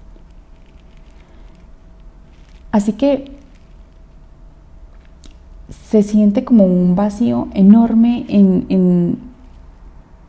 Así 2.71 2.93
que 2.93 3.31
se 5.69 6.03
siente 6.03 6.43
como 6.43 6.65
un 6.65 6.95
vacío 6.95 7.47
enorme 7.53 8.25
en, 8.29 8.65
en, 8.69 9.29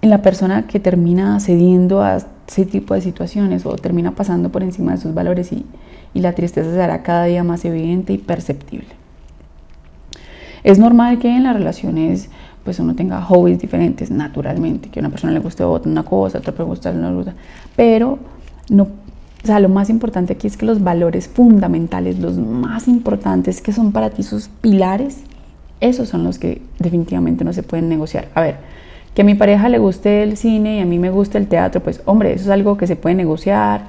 la 0.03 0.23
persona 0.23 0.67
que 0.67 0.81
termina 0.81 1.39
cediendo 1.41 2.03
a 2.03 2.17
ese 2.49 2.65
tipo 2.65 2.95
de 2.95 3.03
situaciones 3.03 3.67
o 3.67 3.77
termina 3.77 4.13
pasando 4.13 4.49
por 4.49 4.63
encima 4.63 4.93
de 4.93 4.99
sus 4.99 5.13
valores 5.13 5.53
y, 5.53 5.67
y 6.15 6.21
la 6.21 6.33
tristeza 6.33 6.73
se 6.73 6.83
hará 6.83 7.03
cada 7.03 7.25
día 7.25 7.45
más 7.45 7.65
evidente 7.65 8.13
y 8.13 8.19
perceptible. 8.19 8.89
Es 10.63 10.79
normal 10.79 11.19
que 11.19 11.29
en 11.29 11.45
las 11.45 11.55
relaciones 11.55 12.29
pues 12.65 12.79
uno 12.79 12.95
tenga 12.95 13.23
hobbies 13.23 13.59
diferentes 13.59 14.11
naturalmente, 14.11 14.91
que 14.91 15.01
a 15.01 15.03
una 15.03 15.11
persona 15.11 15.33
le 15.33 15.41
guste 15.41 15.65
una 15.65 16.03
cosa, 16.03 16.39
a 16.39 16.41
otra 16.41 16.55
le 16.59 16.65
gusta 16.65 16.91
una 16.91 17.13
cosa, 17.13 17.35
pero 17.75 18.19
no, 18.69 18.89
o 19.43 19.47
sea, 19.47 19.59
lo 19.61 19.71
más 19.71 19.89
importante 19.89 20.35
aquí 20.35 20.47
es 20.47 20.57
que 20.57 20.67
los 20.67 20.83
valores 20.83 21.27
fundamentales, 21.29 22.19
los 22.19 22.37
más 22.37 22.89
importantes 22.89 23.63
que 23.63 23.73
son 23.73 23.93
para 23.93 24.11
ti 24.11 24.23
sus 24.23 24.49
pilares, 24.49 25.23
esos 25.81 26.09
son 26.09 26.25
los 26.25 26.39
que 26.39 26.61
definitivamente 26.79 27.43
no 27.43 27.55
se 27.55 27.63
pueden 27.63 27.89
negociar. 27.89 28.29
A 28.35 28.43
ver, 28.43 28.57
que 29.15 29.23
a 29.23 29.25
mi 29.25 29.35
pareja 29.35 29.71
le 29.71 29.79
guste 29.79 30.23
el 30.23 30.37
cine 30.37 30.77
y 30.77 30.81
a 30.81 30.85
mí 30.85 30.99
me 30.99 31.11
guste 31.11 31.39
el 31.39 31.47
teatro, 31.47 31.83
pues 31.83 32.03
hombre, 32.05 32.35
eso 32.35 32.45
es 32.45 32.51
algo 32.51 32.77
que 32.77 32.87
se 32.87 32.97
puede 32.97 33.15
negociar, 33.15 33.87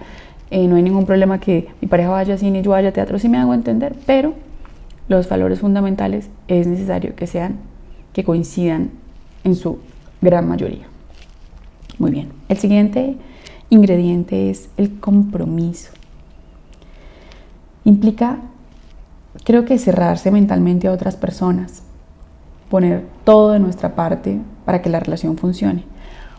eh, 0.51 0.67
no 0.67 0.75
hay 0.75 0.83
ningún 0.83 1.05
problema 1.05 1.39
que 1.39 1.69
mi 1.79 1.87
pareja 1.87 2.09
vaya 2.09 2.33
a 2.33 2.37
cine 2.37 2.61
yo 2.61 2.71
vaya 2.71 2.89
a 2.89 2.91
teatro, 2.91 3.17
si 3.17 3.29
me 3.29 3.37
hago 3.37 3.53
entender, 3.53 3.95
pero 4.05 4.33
los 5.07 5.27
valores 5.29 5.61
fundamentales 5.61 6.29
es 6.49 6.67
necesario 6.67 7.15
que 7.15 7.25
sean, 7.25 7.55
que 8.11 8.25
coincidan 8.25 8.91
en 9.45 9.55
su 9.55 9.79
gran 10.21 10.47
mayoría. 10.49 10.85
Muy 11.99 12.11
bien, 12.11 12.29
el 12.49 12.57
siguiente 12.57 13.15
ingrediente 13.69 14.49
es 14.49 14.69
el 14.75 14.99
compromiso. 14.99 15.91
Implica, 17.85 18.39
creo 19.45 19.63
que 19.63 19.77
cerrarse 19.77 20.31
mentalmente 20.31 20.89
a 20.89 20.91
otras 20.91 21.15
personas, 21.15 21.83
poner 22.69 23.05
todo 23.23 23.51
de 23.51 23.59
nuestra 23.59 23.95
parte 23.95 24.39
para 24.65 24.81
que 24.81 24.89
la 24.89 24.99
relación 24.99 25.37
funcione. 25.37 25.85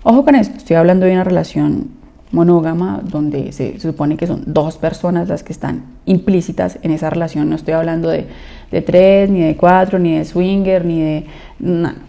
Ojo 0.03 0.23
con 0.23 0.35
esto, 0.35 0.59
estoy 0.59 0.77
hablando 0.77 1.07
de 1.07 1.13
una 1.13 1.25
relación 1.25 2.02
monógama, 2.33 3.03
donde 3.05 3.53
se, 3.53 3.79
supone 3.79 4.17
que 4.17 4.27
son 4.27 4.43
dos 4.47 4.79
personas 4.79 5.29
las 5.29 5.43
que 5.43 5.53
están 5.53 5.85
implícitas 6.07 6.79
en 6.83 6.91
esa 6.91 7.11
relación. 7.11 7.49
No 7.49 7.57
estoy 7.57 7.75
hablando 7.75 8.09
de, 8.09 8.27
tres, 8.81 9.31
ni 9.31 9.41
de 9.41 9.57
cuatro, 9.57 9.99
ni 9.99 10.17
de 10.17 10.25
swinger, 10.25 10.85
ni 10.85 11.01
de... 11.01 11.27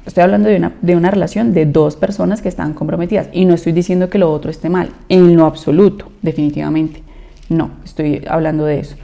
estoy 0.06 0.24
hablando 0.24 0.50
de 0.50 0.56
una, 0.56 0.74
de 0.82 0.96
una 0.96 1.12
relación 1.12 1.54
de 1.54 1.66
dos 1.66 1.96
personas 1.96 2.42
que 2.42 2.50
están 2.50 2.74
comprometidas. 2.74 3.28
Y 3.34 3.46
no 3.46 3.54
estoy 3.54 3.74
diciendo 3.74 4.10
que 4.10 4.18
lo 4.18 4.32
otro 4.32 4.50
esté 4.50 4.70
mal, 4.70 4.90
en 5.10 5.36
lo 5.36 5.46
absoluto, 5.46 6.10
definitivamente. 6.22 7.04
No, 7.50 7.72
estoy 7.84 8.24
hablando 8.28 8.66
de 8.66 8.80
eso. 8.80 8.96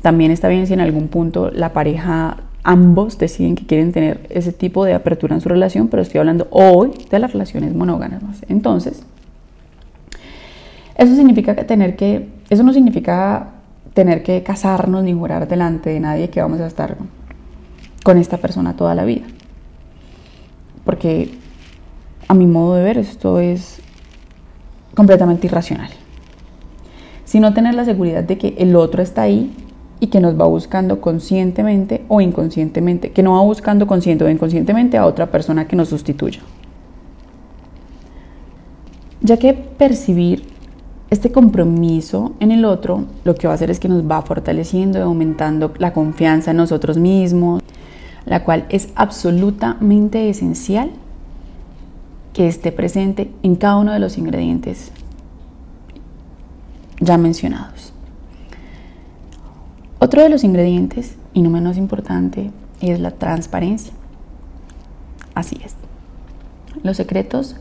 También 0.00 0.30
está 0.30 0.48
bien 0.48 0.66
si 0.66 0.72
en 0.74 0.80
algún 0.80 1.08
punto 1.08 1.50
la 1.50 1.72
pareja 1.72 2.38
ambos 2.62 3.18
deciden 3.18 3.54
que 3.54 3.66
quieren 3.66 3.92
tener 3.92 4.26
ese 4.30 4.52
tipo 4.52 4.84
de 4.84 4.94
apertura 4.94 5.34
en 5.34 5.40
su 5.40 5.48
relación, 5.50 5.88
pero 5.88 6.02
estoy 6.02 6.18
hablando 6.18 6.48
hoy 6.50 6.90
de 7.10 7.18
las 7.18 7.32
relaciones 7.32 7.74
monógamas. 7.74 8.42
Entonces, 8.48 9.04
eso 10.96 11.14
significa 11.14 11.54
tener 11.54 11.96
que, 11.96 12.28
eso 12.50 12.62
no 12.62 12.72
significa 12.72 13.48
tener 13.94 14.22
que 14.22 14.42
casarnos 14.42 15.02
ni 15.04 15.12
jurar 15.12 15.48
delante 15.48 15.90
de 15.90 16.00
nadie 16.00 16.30
que 16.30 16.40
vamos 16.40 16.60
a 16.60 16.66
estar 16.66 16.96
con 18.04 18.18
esta 18.18 18.38
persona 18.38 18.76
toda 18.76 18.94
la 18.94 19.04
vida. 19.04 19.24
Porque 20.84 21.30
a 22.28 22.34
mi 22.34 22.46
modo 22.46 22.74
de 22.74 22.84
ver 22.84 22.98
esto 22.98 23.40
es 23.40 23.80
completamente 24.94 25.46
irracional. 25.46 25.90
Sino 27.24 27.54
tener 27.54 27.74
la 27.74 27.84
seguridad 27.84 28.22
de 28.22 28.38
que 28.38 28.54
el 28.58 28.76
otro 28.76 29.02
está 29.02 29.22
ahí 29.22 29.52
y 30.00 30.08
que 30.08 30.20
nos 30.20 30.38
va 30.38 30.46
buscando 30.46 31.00
conscientemente 31.00 32.04
o 32.08 32.20
inconscientemente, 32.20 33.12
que 33.12 33.22
no 33.22 33.32
va 33.32 33.42
buscando 33.42 33.86
consciente 33.86 34.24
o 34.24 34.28
inconscientemente 34.28 34.98
a 34.98 35.06
otra 35.06 35.30
persona 35.30 35.66
que 35.66 35.76
nos 35.76 35.88
sustituya. 35.88 36.40
Ya 39.22 39.38
que 39.38 39.54
percibir 39.54 40.53
este 41.14 41.32
compromiso 41.32 42.32
en 42.40 42.52
el 42.52 42.64
otro 42.64 43.04
lo 43.24 43.34
que 43.34 43.46
va 43.46 43.54
a 43.54 43.56
hacer 43.56 43.70
es 43.70 43.80
que 43.80 43.88
nos 43.88 44.08
va 44.08 44.22
fortaleciendo 44.22 44.98
y 44.98 45.02
aumentando 45.02 45.72
la 45.78 45.92
confianza 45.92 46.50
en 46.50 46.58
nosotros 46.58 46.98
mismos, 46.98 47.62
la 48.26 48.44
cual 48.44 48.66
es 48.68 48.88
absolutamente 48.94 50.28
esencial 50.28 50.90
que 52.32 52.48
esté 52.48 52.72
presente 52.72 53.30
en 53.42 53.56
cada 53.56 53.76
uno 53.76 53.92
de 53.92 53.98
los 53.98 54.18
ingredientes 54.18 54.92
ya 57.00 57.18
mencionados. 57.18 57.92
Otro 59.98 60.22
de 60.22 60.28
los 60.28 60.44
ingredientes, 60.44 61.16
y 61.32 61.42
no 61.42 61.50
menos 61.50 61.76
importante, 61.76 62.50
es 62.80 63.00
la 63.00 63.12
transparencia. 63.12 63.92
Así 65.34 65.58
es. 65.64 65.74
Los 66.82 66.96
secretos 66.96 67.56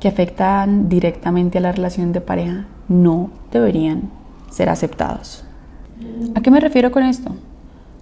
que 0.00 0.08
afectan 0.08 0.88
directamente 0.88 1.58
a 1.58 1.60
la 1.60 1.72
relación 1.72 2.12
de 2.12 2.20
pareja 2.20 2.66
no 2.88 3.30
deberían 3.52 4.10
ser 4.50 4.68
aceptados. 4.68 5.44
¿A 6.34 6.40
qué 6.40 6.50
me 6.50 6.60
refiero 6.60 6.90
con 6.90 7.02
esto? 7.02 7.32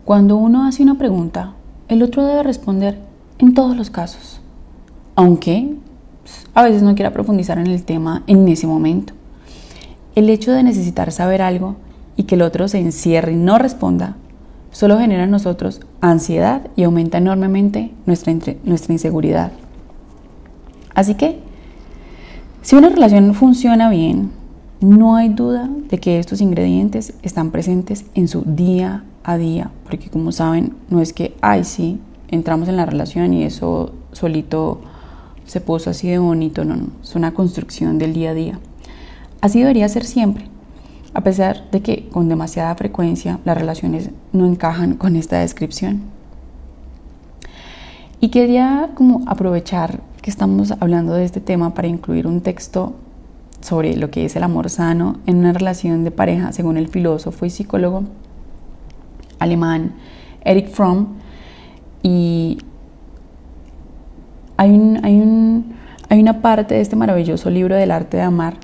Cuando 0.05 0.37
uno 0.37 0.67
hace 0.67 0.83
una 0.83 0.97
pregunta, 0.97 1.55
el 1.89 2.03
otro 2.03 2.25
debe 2.25 2.43
responder 2.43 2.99
en 3.39 3.55
todos 3.55 3.77
los 3.77 3.91
casos, 3.91 4.41
aunque 5.15 5.75
pues, 6.23 6.47
a 6.55 6.63
veces 6.63 6.83
no 6.83 6.95
quiera 6.95 7.13
profundizar 7.13 7.59
en 7.59 7.67
el 7.67 7.85
tema 7.85 8.23
en 8.27 8.47
ese 8.49 8.67
momento. 8.67 9.13
El 10.15 10.31
hecho 10.31 10.53
de 10.53 10.63
necesitar 10.63 11.13
saber 11.13 11.43
algo 11.43 11.77
y 12.17 12.25
que 12.25 12.37
el 12.37 12.43
otro 12.43 12.69
se 12.69 12.79
encierre 12.79 13.33
y 13.33 13.37
no 13.37 13.59
responda 13.59 14.17
solo 14.77 14.99
genera 14.99 15.25
en 15.25 15.31
nosotros 15.31 15.81
ansiedad 16.03 16.69
y 16.77 16.83
aumenta 16.83 17.17
enormemente 17.17 17.93
nuestra, 18.05 18.35
nuestra 18.65 18.93
inseguridad. 18.93 19.53
Así 20.95 21.15
que, 21.15 21.39
si 22.61 22.77
una 22.77 22.91
relación 22.91 23.33
funciona 23.33 23.89
bien, 23.89 24.33
no 24.81 25.17
hay 25.17 25.31
duda 25.31 25.71
de 25.89 25.99
que 25.99 26.19
estos 26.19 26.41
ingredientes 26.41 27.15
están 27.23 27.51
presentes 27.51 28.05
en 28.15 28.29
su 28.29 28.43
día 28.43 29.05
a 29.25 29.37
día, 29.37 29.71
porque 29.85 30.11
como 30.11 30.33
saben, 30.33 30.75
no 30.91 31.01
es 31.01 31.13
que, 31.13 31.35
ay, 31.41 31.65
sí, 31.65 31.99
entramos 32.29 32.69
en 32.69 32.77
la 32.77 32.87
relación 32.87 33.33
y 33.33 33.45
eso 33.45 33.93
solito 34.13 34.81
se 35.45 35.61
puso 35.61 35.91
así 35.91 36.09
de 36.09 36.19
bonito, 36.19 36.65
no, 36.65 36.77
no, 36.77 36.89
es 37.03 37.15
una 37.15 37.33
construcción 37.33 37.99
del 37.99 38.13
día 38.13 38.31
a 38.31 38.35
día. 38.35 38.59
Así 39.41 39.61
debería 39.61 39.89
ser 39.89 40.05
siempre, 40.05 40.47
a 41.15 41.23
pesar 41.23 41.71
de 41.71 41.81
que 41.81 42.09
con 42.09 42.29
demasiada 42.29 42.75
frecuencia 42.75 43.39
las 43.45 43.57
relaciones 43.57 44.11
no 44.33 44.47
encajan 44.47 44.95
con 44.95 45.17
esta 45.17 45.39
descripción. 45.39 46.03
Y 48.21 48.29
quería 48.29 48.91
como 48.95 49.23
aprovechar 49.27 50.01
que 50.23 50.31
estamos 50.31 50.73
hablando 50.81 51.15
de 51.15 51.25
este 51.25 51.41
tema 51.41 51.75
para 51.75 51.89
incluir 51.89 52.27
un 52.27 52.41
texto 52.41 52.95
sobre 53.61 53.97
lo 53.97 54.11
que 54.11 54.25
es 54.25 54.37
el 54.37 54.43
amor 54.43 54.71
sano 54.71 55.19
en 55.27 55.39
una 55.39 55.53
relación 55.53 56.05
de 56.05 56.11
pareja, 56.11 56.53
según 56.53 56.77
el 56.77 56.89
filósofo 56.89 57.47
y 57.47 57.51
psicólogo 57.51 58.05
alemán 59.39 59.95
Eric 60.45 60.69
Fromm. 60.71 61.17
Y 62.03 62.59
hay, 64.57 64.71
hay 66.09 66.21
una 66.21 66.41
parte 66.41 66.75
de 66.75 66.81
este 66.81 66.97
maravilloso 66.97 67.51
libro 67.51 67.75
del 67.75 67.91
arte 67.91 68.17
de 68.17 68.23
amar 68.23 68.55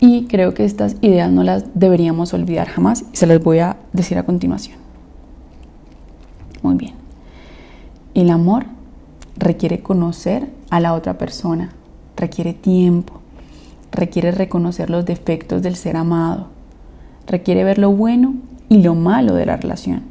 y 0.00 0.26
creo 0.26 0.54
que 0.54 0.64
estas 0.64 0.96
ideas 1.00 1.30
no 1.30 1.42
las 1.42 1.64
deberíamos 1.74 2.34
olvidar 2.34 2.68
jamás 2.68 3.04
y 3.12 3.16
se 3.16 3.26
las 3.26 3.42
voy 3.42 3.60
a 3.60 3.76
decir 3.92 4.18
a 4.18 4.24
continuación. 4.24 4.78
Muy 6.62 6.76
bien. 6.76 6.94
El 8.14 8.30
amor 8.30 8.66
requiere 9.36 9.80
conocer 9.80 10.48
a 10.70 10.80
la 10.80 10.94
otra 10.94 11.18
persona, 11.18 11.72
requiere 12.16 12.52
tiempo, 12.52 13.20
requiere 13.94 14.30
reconocer 14.30 14.90
los 14.90 15.04
defectos 15.04 15.62
del 15.62 15.76
ser 15.76 15.96
amado, 15.96 16.48
requiere 17.26 17.64
ver 17.64 17.78
lo 17.78 17.90
bueno 17.90 18.34
y 18.68 18.82
lo 18.82 18.94
malo 18.94 19.34
de 19.34 19.46
la 19.46 19.56
relación. 19.56 20.02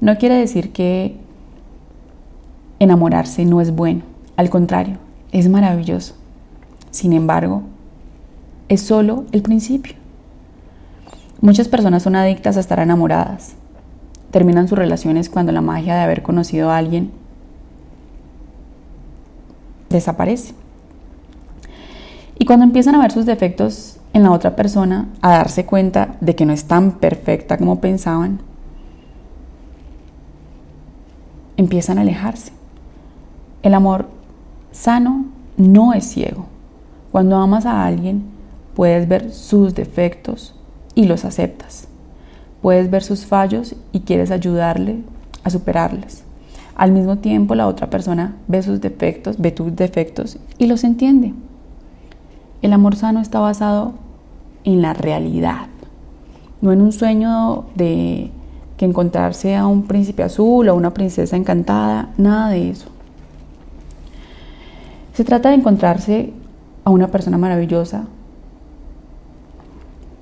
No 0.00 0.18
quiere 0.18 0.34
decir 0.34 0.72
que 0.72 1.16
enamorarse 2.78 3.44
no 3.44 3.60
es 3.60 3.74
bueno, 3.74 4.02
al 4.36 4.50
contrario, 4.50 4.98
es 5.32 5.48
maravilloso. 5.48 6.14
Sin 6.90 7.12
embargo, 7.12 7.62
es 8.68 8.82
solo 8.82 9.24
el 9.32 9.42
principio. 9.42 9.94
Muchas 11.40 11.68
personas 11.68 12.02
son 12.02 12.16
adictas 12.16 12.56
a 12.56 12.60
estar 12.60 12.78
enamoradas. 12.78 13.54
Terminan 14.30 14.68
sus 14.68 14.78
relaciones 14.78 15.30
cuando 15.30 15.52
la 15.52 15.60
magia 15.60 15.94
de 15.94 16.00
haber 16.00 16.22
conocido 16.22 16.70
a 16.70 16.78
alguien 16.78 17.10
desaparece. 19.88 20.54
Cuando 22.46 22.64
empiezan 22.64 22.94
a 22.94 23.00
ver 23.00 23.10
sus 23.10 23.26
defectos 23.26 23.98
en 24.12 24.22
la 24.22 24.30
otra 24.30 24.54
persona, 24.54 25.08
a 25.20 25.30
darse 25.32 25.66
cuenta 25.66 26.14
de 26.20 26.36
que 26.36 26.46
no 26.46 26.52
es 26.52 26.66
tan 26.66 26.92
perfecta 26.92 27.58
como 27.58 27.80
pensaban, 27.80 28.38
empiezan 31.56 31.98
a 31.98 32.02
alejarse. 32.02 32.52
El 33.62 33.74
amor 33.74 34.06
sano 34.70 35.24
no 35.56 35.92
es 35.92 36.04
ciego. 36.04 36.46
Cuando 37.10 37.36
amas 37.36 37.66
a 37.66 37.84
alguien, 37.84 38.22
puedes 38.74 39.08
ver 39.08 39.32
sus 39.32 39.74
defectos 39.74 40.54
y 40.94 41.06
los 41.06 41.24
aceptas. 41.24 41.88
Puedes 42.62 42.90
ver 42.90 43.02
sus 43.02 43.26
fallos 43.26 43.74
y 43.90 44.00
quieres 44.00 44.30
ayudarle 44.30 45.02
a 45.42 45.50
superarles. 45.50 46.22
Al 46.76 46.92
mismo 46.92 47.18
tiempo, 47.18 47.56
la 47.56 47.66
otra 47.66 47.90
persona 47.90 48.36
ve 48.46 48.62
sus 48.62 48.80
defectos, 48.80 49.36
ve 49.38 49.50
tus 49.50 49.74
defectos 49.74 50.38
y 50.58 50.66
los 50.66 50.84
entiende. 50.84 51.34
El 52.66 52.72
amor 52.72 52.96
sano 52.96 53.20
está 53.20 53.38
basado 53.38 53.92
en 54.64 54.82
la 54.82 54.92
realidad, 54.92 55.68
no 56.60 56.72
en 56.72 56.82
un 56.82 56.90
sueño 56.90 57.66
de 57.76 58.32
que 58.76 58.84
encontrarse 58.84 59.54
a 59.54 59.68
un 59.68 59.84
príncipe 59.84 60.24
azul 60.24 60.68
o 60.68 60.74
una 60.74 60.92
princesa 60.92 61.36
encantada, 61.36 62.12
nada 62.18 62.48
de 62.48 62.70
eso. 62.70 62.88
Se 65.14 65.22
trata 65.22 65.50
de 65.50 65.54
encontrarse 65.54 66.32
a 66.82 66.90
una 66.90 67.06
persona 67.06 67.38
maravillosa, 67.38 68.06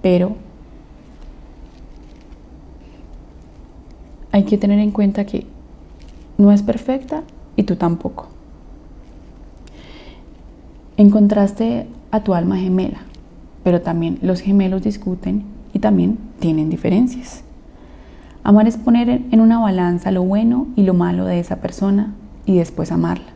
pero 0.02 0.36
hay 4.32 4.44
que 4.44 4.58
tener 4.58 4.80
en 4.80 4.90
cuenta 4.90 5.24
que 5.24 5.46
no 6.36 6.52
es 6.52 6.62
perfecta 6.62 7.22
y 7.56 7.62
tú 7.62 7.76
tampoco. 7.76 8.26
Encontraste 10.98 11.86
a 12.14 12.22
tu 12.22 12.32
alma 12.32 12.56
gemela, 12.56 13.00
pero 13.64 13.82
también 13.82 14.20
los 14.22 14.40
gemelos 14.40 14.84
discuten 14.84 15.42
y 15.72 15.80
también 15.80 16.16
tienen 16.38 16.70
diferencias. 16.70 17.42
Amar 18.44 18.68
es 18.68 18.76
poner 18.76 19.08
en 19.08 19.40
una 19.40 19.58
balanza 19.58 20.12
lo 20.12 20.22
bueno 20.22 20.68
y 20.76 20.84
lo 20.84 20.94
malo 20.94 21.24
de 21.24 21.40
esa 21.40 21.56
persona 21.56 22.14
y 22.46 22.54
después 22.56 22.92
amarla. 22.92 23.32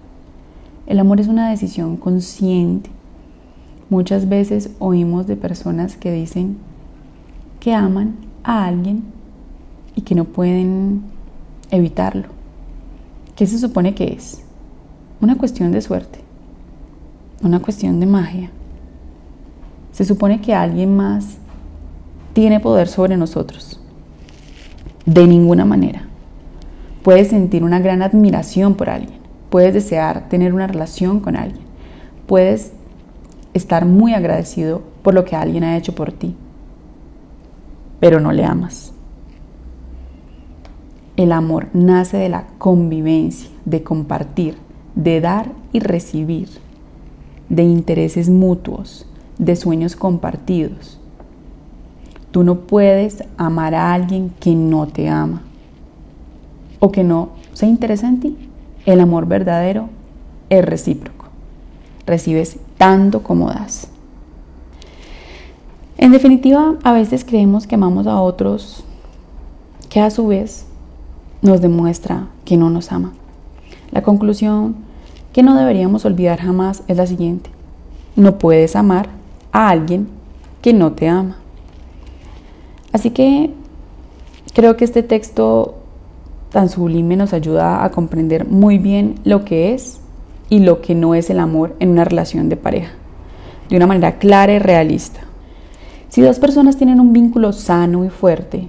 El 0.86 1.00
amor 1.00 1.18
es 1.18 1.26
una 1.26 1.50
decisión 1.50 1.96
consciente. 1.96 2.88
Muchas 3.90 4.28
veces 4.28 4.70
oímos 4.78 5.26
de 5.26 5.34
personas 5.34 5.96
que 5.96 6.12
dicen 6.12 6.56
que 7.58 7.74
aman 7.74 8.14
a 8.44 8.64
alguien 8.64 9.02
y 9.96 10.02
que 10.02 10.14
no 10.14 10.24
pueden 10.24 11.02
evitarlo. 11.72 12.28
¿Qué 13.34 13.44
se 13.44 13.58
supone 13.58 13.96
que 13.96 14.12
es? 14.12 14.44
Una 15.20 15.34
cuestión 15.36 15.72
de 15.72 15.82
suerte, 15.82 16.20
una 17.42 17.58
cuestión 17.58 17.98
de 17.98 18.06
magia. 18.06 18.52
Se 19.98 20.04
supone 20.04 20.40
que 20.40 20.54
alguien 20.54 20.96
más 20.96 21.38
tiene 22.32 22.60
poder 22.60 22.86
sobre 22.86 23.16
nosotros. 23.16 23.80
De 25.04 25.26
ninguna 25.26 25.64
manera. 25.64 26.02
Puedes 27.02 27.30
sentir 27.30 27.64
una 27.64 27.80
gran 27.80 28.02
admiración 28.02 28.74
por 28.74 28.90
alguien. 28.90 29.18
Puedes 29.50 29.74
desear 29.74 30.28
tener 30.28 30.54
una 30.54 30.68
relación 30.68 31.18
con 31.18 31.34
alguien. 31.34 31.64
Puedes 32.28 32.74
estar 33.54 33.86
muy 33.86 34.14
agradecido 34.14 34.82
por 35.02 35.14
lo 35.14 35.24
que 35.24 35.34
alguien 35.34 35.64
ha 35.64 35.76
hecho 35.76 35.96
por 35.96 36.12
ti. 36.12 36.36
Pero 37.98 38.20
no 38.20 38.30
le 38.30 38.44
amas. 38.44 38.92
El 41.16 41.32
amor 41.32 41.66
nace 41.72 42.18
de 42.18 42.28
la 42.28 42.46
convivencia, 42.58 43.50
de 43.64 43.82
compartir, 43.82 44.58
de 44.94 45.20
dar 45.20 45.50
y 45.72 45.80
recibir, 45.80 46.50
de 47.48 47.64
intereses 47.64 48.30
mutuos, 48.30 49.07
de 49.38 49.56
sueños 49.56 49.96
compartidos. 49.96 50.98
Tú 52.30 52.44
no 52.44 52.60
puedes 52.60 53.24
amar 53.36 53.74
a 53.74 53.94
alguien 53.94 54.30
que 54.40 54.54
no 54.54 54.86
te 54.86 55.08
ama 55.08 55.42
o 56.78 56.92
que 56.92 57.04
no 57.04 57.30
se 57.54 57.66
interesa 57.66 58.08
en 58.08 58.20
ti. 58.20 58.36
El 58.84 59.00
amor 59.00 59.26
verdadero 59.26 59.88
es 60.50 60.64
recíproco. 60.64 61.26
Recibes 62.06 62.58
tanto 62.76 63.22
como 63.22 63.48
das. 63.48 63.88
En 65.96 66.12
definitiva, 66.12 66.76
a 66.84 66.92
veces 66.92 67.24
creemos 67.24 67.66
que 67.66 67.74
amamos 67.74 68.06
a 68.06 68.20
otros 68.20 68.84
que 69.88 70.00
a 70.00 70.10
su 70.10 70.28
vez 70.28 70.66
nos 71.42 71.60
demuestra 71.60 72.28
que 72.44 72.56
no 72.56 72.70
nos 72.70 72.92
ama. 72.92 73.12
La 73.90 74.02
conclusión 74.02 74.76
que 75.32 75.42
no 75.42 75.56
deberíamos 75.56 76.04
olvidar 76.04 76.40
jamás 76.40 76.82
es 76.88 76.96
la 76.96 77.06
siguiente. 77.06 77.50
No 78.16 78.38
puedes 78.38 78.76
amar 78.76 79.17
a 79.52 79.68
alguien 79.70 80.08
que 80.62 80.72
no 80.72 80.92
te 80.92 81.08
ama. 81.08 81.38
Así 82.92 83.10
que 83.10 83.50
creo 84.54 84.76
que 84.76 84.84
este 84.84 85.02
texto 85.02 85.76
tan 86.50 86.68
sublime 86.68 87.16
nos 87.16 87.32
ayuda 87.32 87.84
a 87.84 87.90
comprender 87.90 88.46
muy 88.46 88.78
bien 88.78 89.16
lo 89.24 89.44
que 89.44 89.74
es 89.74 90.00
y 90.48 90.60
lo 90.60 90.80
que 90.80 90.94
no 90.94 91.14
es 91.14 91.30
el 91.30 91.40
amor 91.40 91.76
en 91.78 91.90
una 91.90 92.04
relación 92.04 92.48
de 92.48 92.56
pareja, 92.56 92.92
de 93.68 93.76
una 93.76 93.86
manera 93.86 94.18
clara 94.18 94.54
y 94.54 94.58
realista. 94.58 95.20
Si 96.08 96.22
dos 96.22 96.38
personas 96.38 96.76
tienen 96.76 97.00
un 97.00 97.12
vínculo 97.12 97.52
sano 97.52 98.04
y 98.04 98.08
fuerte, 98.08 98.68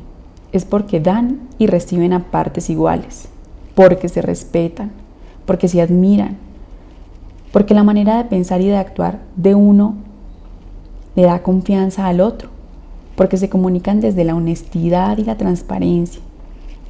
es 0.51 0.65
porque 0.65 0.99
dan 0.99 1.47
y 1.57 1.67
reciben 1.67 2.11
a 2.11 2.25
partes 2.31 2.69
iguales, 2.69 3.29
porque 3.75 4.09
se 4.09 4.21
respetan, 4.21 4.91
porque 5.45 5.69
se 5.69 5.81
admiran, 5.81 6.37
porque 7.53 7.73
la 7.73 7.83
manera 7.83 8.17
de 8.17 8.25
pensar 8.25 8.59
y 8.59 8.67
de 8.67 8.77
actuar 8.77 9.19
de 9.37 9.55
uno 9.55 9.95
le 11.15 11.23
da 11.23 11.43
confianza 11.43 12.07
al 12.07 12.21
otro, 12.21 12.49
porque 13.15 13.37
se 13.37 13.49
comunican 13.49 13.99
desde 13.99 14.23
la 14.23 14.35
honestidad 14.35 15.17
y 15.17 15.23
la 15.23 15.37
transparencia, 15.37 16.21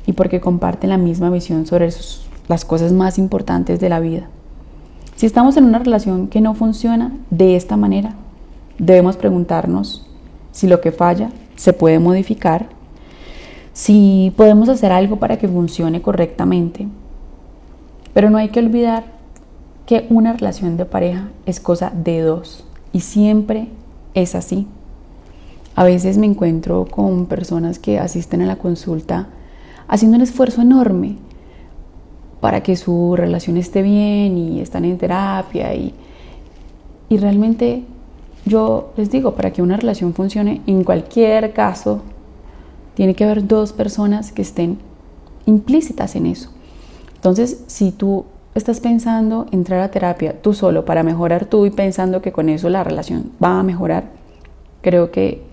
y 0.06 0.14
porque 0.14 0.42
comparten 0.42 0.90
la 0.90 0.98
misma 0.98 1.30
visión 1.30 1.66
sobre 1.66 1.90
las 2.48 2.66
cosas 2.66 2.92
más 2.92 3.18
importantes 3.18 3.80
de 3.80 3.90
la 3.90 4.00
vida. 4.00 4.28
Si 5.16 5.26
estamos 5.26 5.58
en 5.58 5.66
una 5.66 5.80
relación 5.80 6.28
que 6.28 6.42
no 6.42 6.54
funciona 6.54 7.12
de 7.30 7.56
esta 7.56 7.78
manera, 7.78 8.16
debemos 8.78 9.18
preguntarnos 9.18 10.06
si 10.52 10.68
lo 10.68 10.82
que 10.82 10.92
falla 10.92 11.30
se 11.56 11.74
puede 11.74 12.00
modificar, 12.00 12.70
si 13.74 14.34
podemos 14.38 14.70
hacer 14.70 14.92
algo 14.92 15.18
para 15.18 15.38
que 15.38 15.48
funcione 15.48 16.02
correctamente. 16.02 16.88
Pero 18.14 18.30
no 18.30 18.38
hay 18.38 18.50
que 18.50 18.60
olvidar 18.60 19.04
que 19.86 20.08
una 20.10 20.34
relación 20.34 20.78
de 20.78 20.86
pareja 20.86 21.30
es 21.46 21.60
cosa 21.60 21.92
de 21.94 22.22
dos 22.22 22.66
y 22.94 23.02
siempre 23.02 23.68
es 24.14 24.36
así. 24.36 24.68
A 25.76 25.84
veces 25.84 26.18
me 26.18 26.26
encuentro 26.26 26.86
con 26.86 27.26
personas 27.26 27.80
que 27.80 28.00
asisten 28.00 28.42
a 28.42 28.46
la 28.46 28.58
consulta 28.58 29.30
haciendo 29.88 30.18
un 30.18 30.24
esfuerzo 30.24 30.62
enorme 30.62 31.16
para 32.42 32.62
que 32.64 32.76
su 32.76 33.16
relación 33.16 33.58
esté 33.58 33.82
bien 33.82 34.38
y 34.38 34.62
están 34.62 34.86
en 34.86 34.98
terapia 34.98 35.74
y, 35.74 35.94
y 37.10 37.18
realmente 37.18 37.84
yo 38.46 38.94
les 38.98 39.12
digo, 39.12 39.36
para 39.36 39.52
que 39.52 39.62
una 39.62 39.78
relación 39.78 40.14
funcione, 40.14 40.62
en 40.66 40.84
cualquier 40.84 41.54
caso, 41.54 42.02
tiene 42.96 43.14
que 43.14 43.24
haber 43.24 43.48
dos 43.48 43.74
personas 43.74 44.32
que 44.32 44.42
estén 44.42 44.80
implícitas 45.46 46.16
en 46.16 46.26
eso. 46.26 46.50
Entonces, 47.16 47.64
si 47.68 47.92
tú 47.92 48.26
estás 48.56 48.80
pensando 48.80 49.46
entrar 49.52 49.82
a 49.82 49.92
terapia 49.92 50.42
tú 50.42 50.54
solo 50.54 50.86
para 50.86 51.04
mejorar 51.04 51.46
tú 51.46 51.66
y 51.66 51.72
pensando 51.72 52.22
que 52.22 52.32
con 52.32 52.50
eso 52.50 52.70
la 52.70 52.84
relación 52.84 53.32
va 53.44 53.60
a 53.60 53.64
mejorar, 53.64 54.06
creo 54.82 55.12
que 55.12 55.44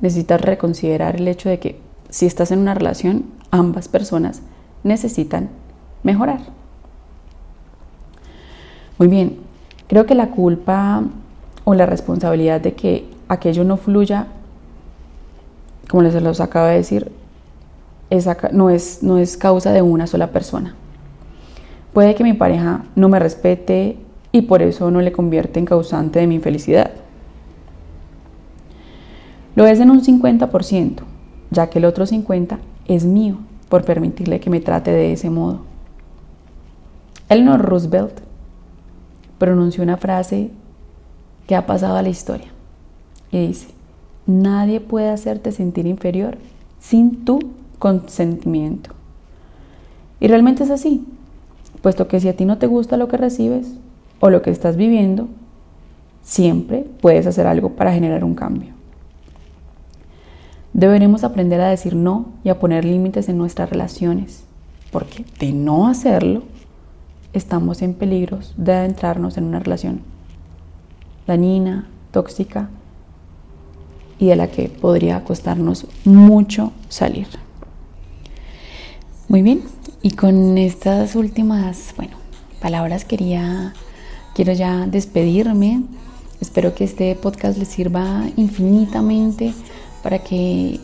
necesitas 0.00 0.40
reconsiderar 0.40 1.16
el 1.16 1.28
hecho 1.28 1.48
de 1.48 1.58
que 1.58 1.80
si 2.10 2.26
estás 2.26 2.50
en 2.50 2.60
una 2.60 2.74
relación, 2.74 3.24
ambas 3.50 3.88
personas 3.88 4.42
necesitan 4.82 5.48
mejorar. 6.02 6.40
Muy 8.98 9.08
bien, 9.08 9.38
creo 9.88 10.06
que 10.06 10.14
la 10.14 10.30
culpa 10.30 11.02
o 11.64 11.74
la 11.74 11.86
responsabilidad 11.86 12.60
de 12.60 12.74
que 12.74 13.08
aquello 13.28 13.64
no 13.64 13.76
fluya, 13.76 14.28
como 15.88 16.02
les 16.02 16.14
los 16.22 16.40
acabo 16.40 16.66
de 16.66 16.76
decir, 16.76 17.10
no, 18.52 18.70
es, 18.70 19.02
no 19.02 19.18
es 19.18 19.36
causa 19.36 19.72
de 19.72 19.82
una 19.82 20.06
sola 20.06 20.28
persona. 20.28 20.76
Puede 21.94 22.16
que 22.16 22.24
mi 22.24 22.32
pareja 22.32 22.84
no 22.96 23.08
me 23.08 23.20
respete 23.20 23.96
y 24.32 24.42
por 24.42 24.62
eso 24.62 24.90
no 24.90 25.00
le 25.00 25.12
convierte 25.12 25.60
en 25.60 25.64
causante 25.64 26.18
de 26.18 26.26
mi 26.26 26.34
infelicidad. 26.34 26.90
Lo 29.54 29.64
es 29.66 29.78
en 29.78 29.90
un 29.90 30.02
50%, 30.02 31.02
ya 31.52 31.70
que 31.70 31.78
el 31.78 31.84
otro 31.84 32.04
50% 32.04 32.58
es 32.86 33.04
mío 33.04 33.38
por 33.68 33.84
permitirle 33.84 34.40
que 34.40 34.50
me 34.50 34.60
trate 34.60 34.90
de 34.90 35.12
ese 35.12 35.30
modo. 35.30 35.60
Eleanor 37.28 37.62
Roosevelt 37.62 38.20
pronunció 39.38 39.84
una 39.84 39.96
frase 39.96 40.50
que 41.46 41.54
ha 41.54 41.64
pasado 41.64 41.96
a 41.96 42.02
la 42.02 42.08
historia 42.08 42.48
y 43.30 43.46
dice, 43.46 43.68
nadie 44.26 44.80
puede 44.80 45.10
hacerte 45.10 45.52
sentir 45.52 45.86
inferior 45.86 46.38
sin 46.80 47.24
tu 47.24 47.38
consentimiento. 47.78 48.90
Y 50.18 50.26
realmente 50.26 50.64
es 50.64 50.70
así, 50.70 51.06
puesto 51.84 52.08
que 52.08 52.18
si 52.18 52.28
a 52.28 52.34
ti 52.34 52.46
no 52.46 52.56
te 52.56 52.66
gusta 52.66 52.96
lo 52.96 53.08
que 53.08 53.18
recibes 53.18 53.74
o 54.18 54.30
lo 54.30 54.40
que 54.40 54.50
estás 54.50 54.74
viviendo, 54.78 55.28
siempre 56.22 56.86
puedes 57.02 57.26
hacer 57.26 57.46
algo 57.46 57.76
para 57.76 57.92
generar 57.92 58.24
un 58.24 58.34
cambio. 58.34 58.72
Deberemos 60.72 61.24
aprender 61.24 61.60
a 61.60 61.68
decir 61.68 61.94
no 61.94 62.28
y 62.42 62.48
a 62.48 62.58
poner 62.58 62.86
límites 62.86 63.28
en 63.28 63.36
nuestras 63.36 63.68
relaciones, 63.68 64.44
porque 64.90 65.26
de 65.38 65.52
no 65.52 65.86
hacerlo, 65.86 66.44
estamos 67.34 67.82
en 67.82 67.92
peligro 67.92 68.38
de 68.56 68.72
adentrarnos 68.72 69.36
en 69.36 69.44
una 69.44 69.58
relación 69.58 70.00
dañina, 71.26 71.86
tóxica 72.12 72.70
y 74.18 74.28
de 74.28 74.36
la 74.36 74.46
que 74.46 74.70
podría 74.70 75.22
costarnos 75.22 75.86
mucho 76.06 76.72
salir. 76.88 77.26
Muy 79.28 79.42
bien, 79.42 79.64
y 80.04 80.10
con 80.10 80.58
estas 80.58 81.16
últimas, 81.16 81.94
bueno, 81.96 82.18
palabras 82.60 83.06
quería 83.06 83.72
quiero 84.34 84.52
ya 84.52 84.86
despedirme. 84.86 85.80
Espero 86.42 86.74
que 86.74 86.84
este 86.84 87.14
podcast 87.14 87.56
les 87.56 87.68
sirva 87.68 88.24
infinitamente 88.36 89.54
para 90.02 90.18
que 90.18 90.78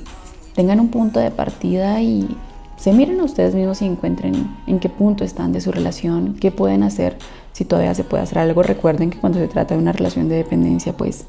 tengan 0.54 0.80
un 0.80 0.88
punto 0.88 1.20
de 1.20 1.30
partida 1.30 2.00
y 2.00 2.34
se 2.78 2.94
miren 2.94 3.20
a 3.20 3.24
ustedes 3.24 3.54
mismos 3.54 3.82
y 3.82 3.84
encuentren 3.84 4.56
en 4.66 4.80
qué 4.80 4.88
punto 4.88 5.22
están 5.22 5.52
de 5.52 5.60
su 5.60 5.70
relación, 5.70 6.36
qué 6.40 6.50
pueden 6.50 6.82
hacer, 6.82 7.18
si 7.52 7.66
todavía 7.66 7.94
se 7.94 8.04
puede 8.04 8.22
hacer 8.22 8.38
algo. 8.38 8.62
Recuerden 8.62 9.10
que 9.10 9.18
cuando 9.18 9.38
se 9.38 9.48
trata 9.48 9.74
de 9.74 9.82
una 9.82 9.92
relación 9.92 10.30
de 10.30 10.36
dependencia, 10.36 10.96
pues 10.96 11.26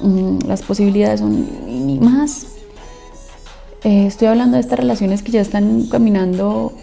mm, 0.00 0.40
las 0.44 0.62
posibilidades 0.62 1.20
son 1.20 1.46
mínimas. 1.66 2.59
Eh, 3.82 4.06
estoy 4.06 4.28
hablando 4.28 4.56
de 4.56 4.60
estas 4.60 4.78
relaciones 4.78 5.22
que 5.22 5.32
ya 5.32 5.40
están 5.40 5.84
caminando 5.84 6.74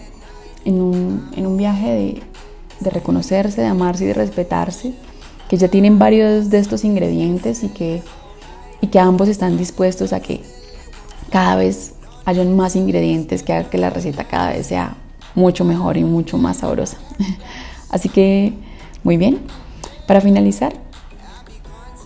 en 0.66 0.82
un, 0.82 1.30
en 1.36 1.46
un 1.46 1.56
viaje 1.56 1.90
de, 1.90 2.24
de 2.80 2.90
reconocerse, 2.90 3.62
de 3.62 3.68
amarse 3.68 4.04
y 4.04 4.08
de 4.08 4.14
respetarse, 4.16 4.94
que 5.48 5.58
ya 5.58 5.68
tienen 5.68 6.00
varios 6.00 6.50
de 6.50 6.58
estos 6.58 6.84
ingredientes 6.84 7.64
y 7.64 7.70
que, 7.70 8.02
y 8.82 8.88
que 8.88 9.00
ambos 9.00 9.28
están 9.28 9.58
dispuestos 9.58 10.12
a 10.12 10.22
que 10.22 10.42
cada 11.30 11.56
vez 11.56 11.94
hayan 12.26 12.56
más 12.56 12.76
ingredientes 12.76 13.44
que 13.44 13.54
hagan 13.54 13.70
que 13.70 13.78
la 13.78 13.92
receta 13.92 14.24
cada 14.24 14.50
vez 14.50 14.68
sea 14.68 14.98
mucho 15.36 15.66
mejor 15.66 15.98
y 15.98 16.04
mucho 16.04 16.40
más 16.40 16.58
sabrosa. 16.58 16.98
Así 17.90 18.10
que, 18.10 18.54
muy 19.04 19.18
bien. 19.18 19.40
Para 20.08 20.20
finalizar, 20.20 20.74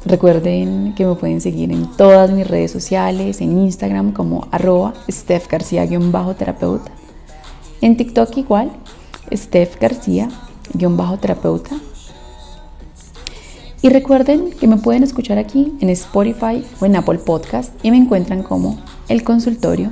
recuerden 0.06 0.94
que 0.96 1.06
me 1.06 1.16
pueden 1.16 1.42
seguir 1.42 1.72
en 1.72 1.86
todas 1.98 2.32
mis 2.32 2.48
redes 2.48 2.72
sociales, 2.72 3.42
en 3.42 3.58
Instagram 3.58 4.12
como 4.12 4.48
arroba 4.52 4.94
Steph 5.10 5.48
García-terapeuta. 5.48 6.92
En 7.82 7.98
TikTok 7.98 8.38
igual, 8.38 8.72
Steph 9.34 9.80
García-terapeuta. 9.80 11.76
Y 13.84 13.90
recuerden 13.90 14.52
que 14.52 14.68
me 14.68 14.78
pueden 14.78 15.02
escuchar 15.02 15.40
aquí 15.40 15.74
en 15.82 15.90
Spotify 15.90 16.64
o 16.80 16.86
en 16.86 16.96
Apple 16.96 17.18
Podcast 17.18 17.74
y 17.84 17.90
me 17.90 17.98
encuentran 17.98 18.44
como 18.44 18.80
El 19.10 19.24
Consultorio 19.24 19.92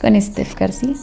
con 0.00 0.20
Steph 0.20 0.58
García. 0.58 0.94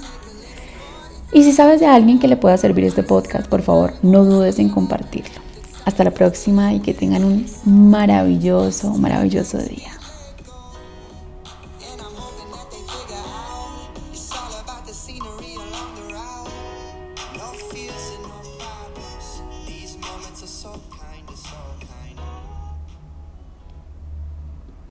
Y 1.33 1.43
si 1.43 1.53
sabes 1.53 1.79
de 1.79 1.85
alguien 1.85 2.19
que 2.19 2.27
le 2.27 2.35
pueda 2.35 2.57
servir 2.57 2.83
este 2.83 3.03
podcast, 3.03 3.47
por 3.47 3.61
favor, 3.61 3.93
no 4.01 4.25
dudes 4.25 4.59
en 4.59 4.67
compartirlo. 4.67 5.50
Hasta 5.91 6.05
la 6.05 6.11
próxima 6.11 6.73
y 6.73 6.79
que 6.79 6.93
tengan 6.93 7.25
un 7.25 7.45
maravilloso, 7.65 8.93
maravilloso 8.93 9.57
día. 9.57 9.91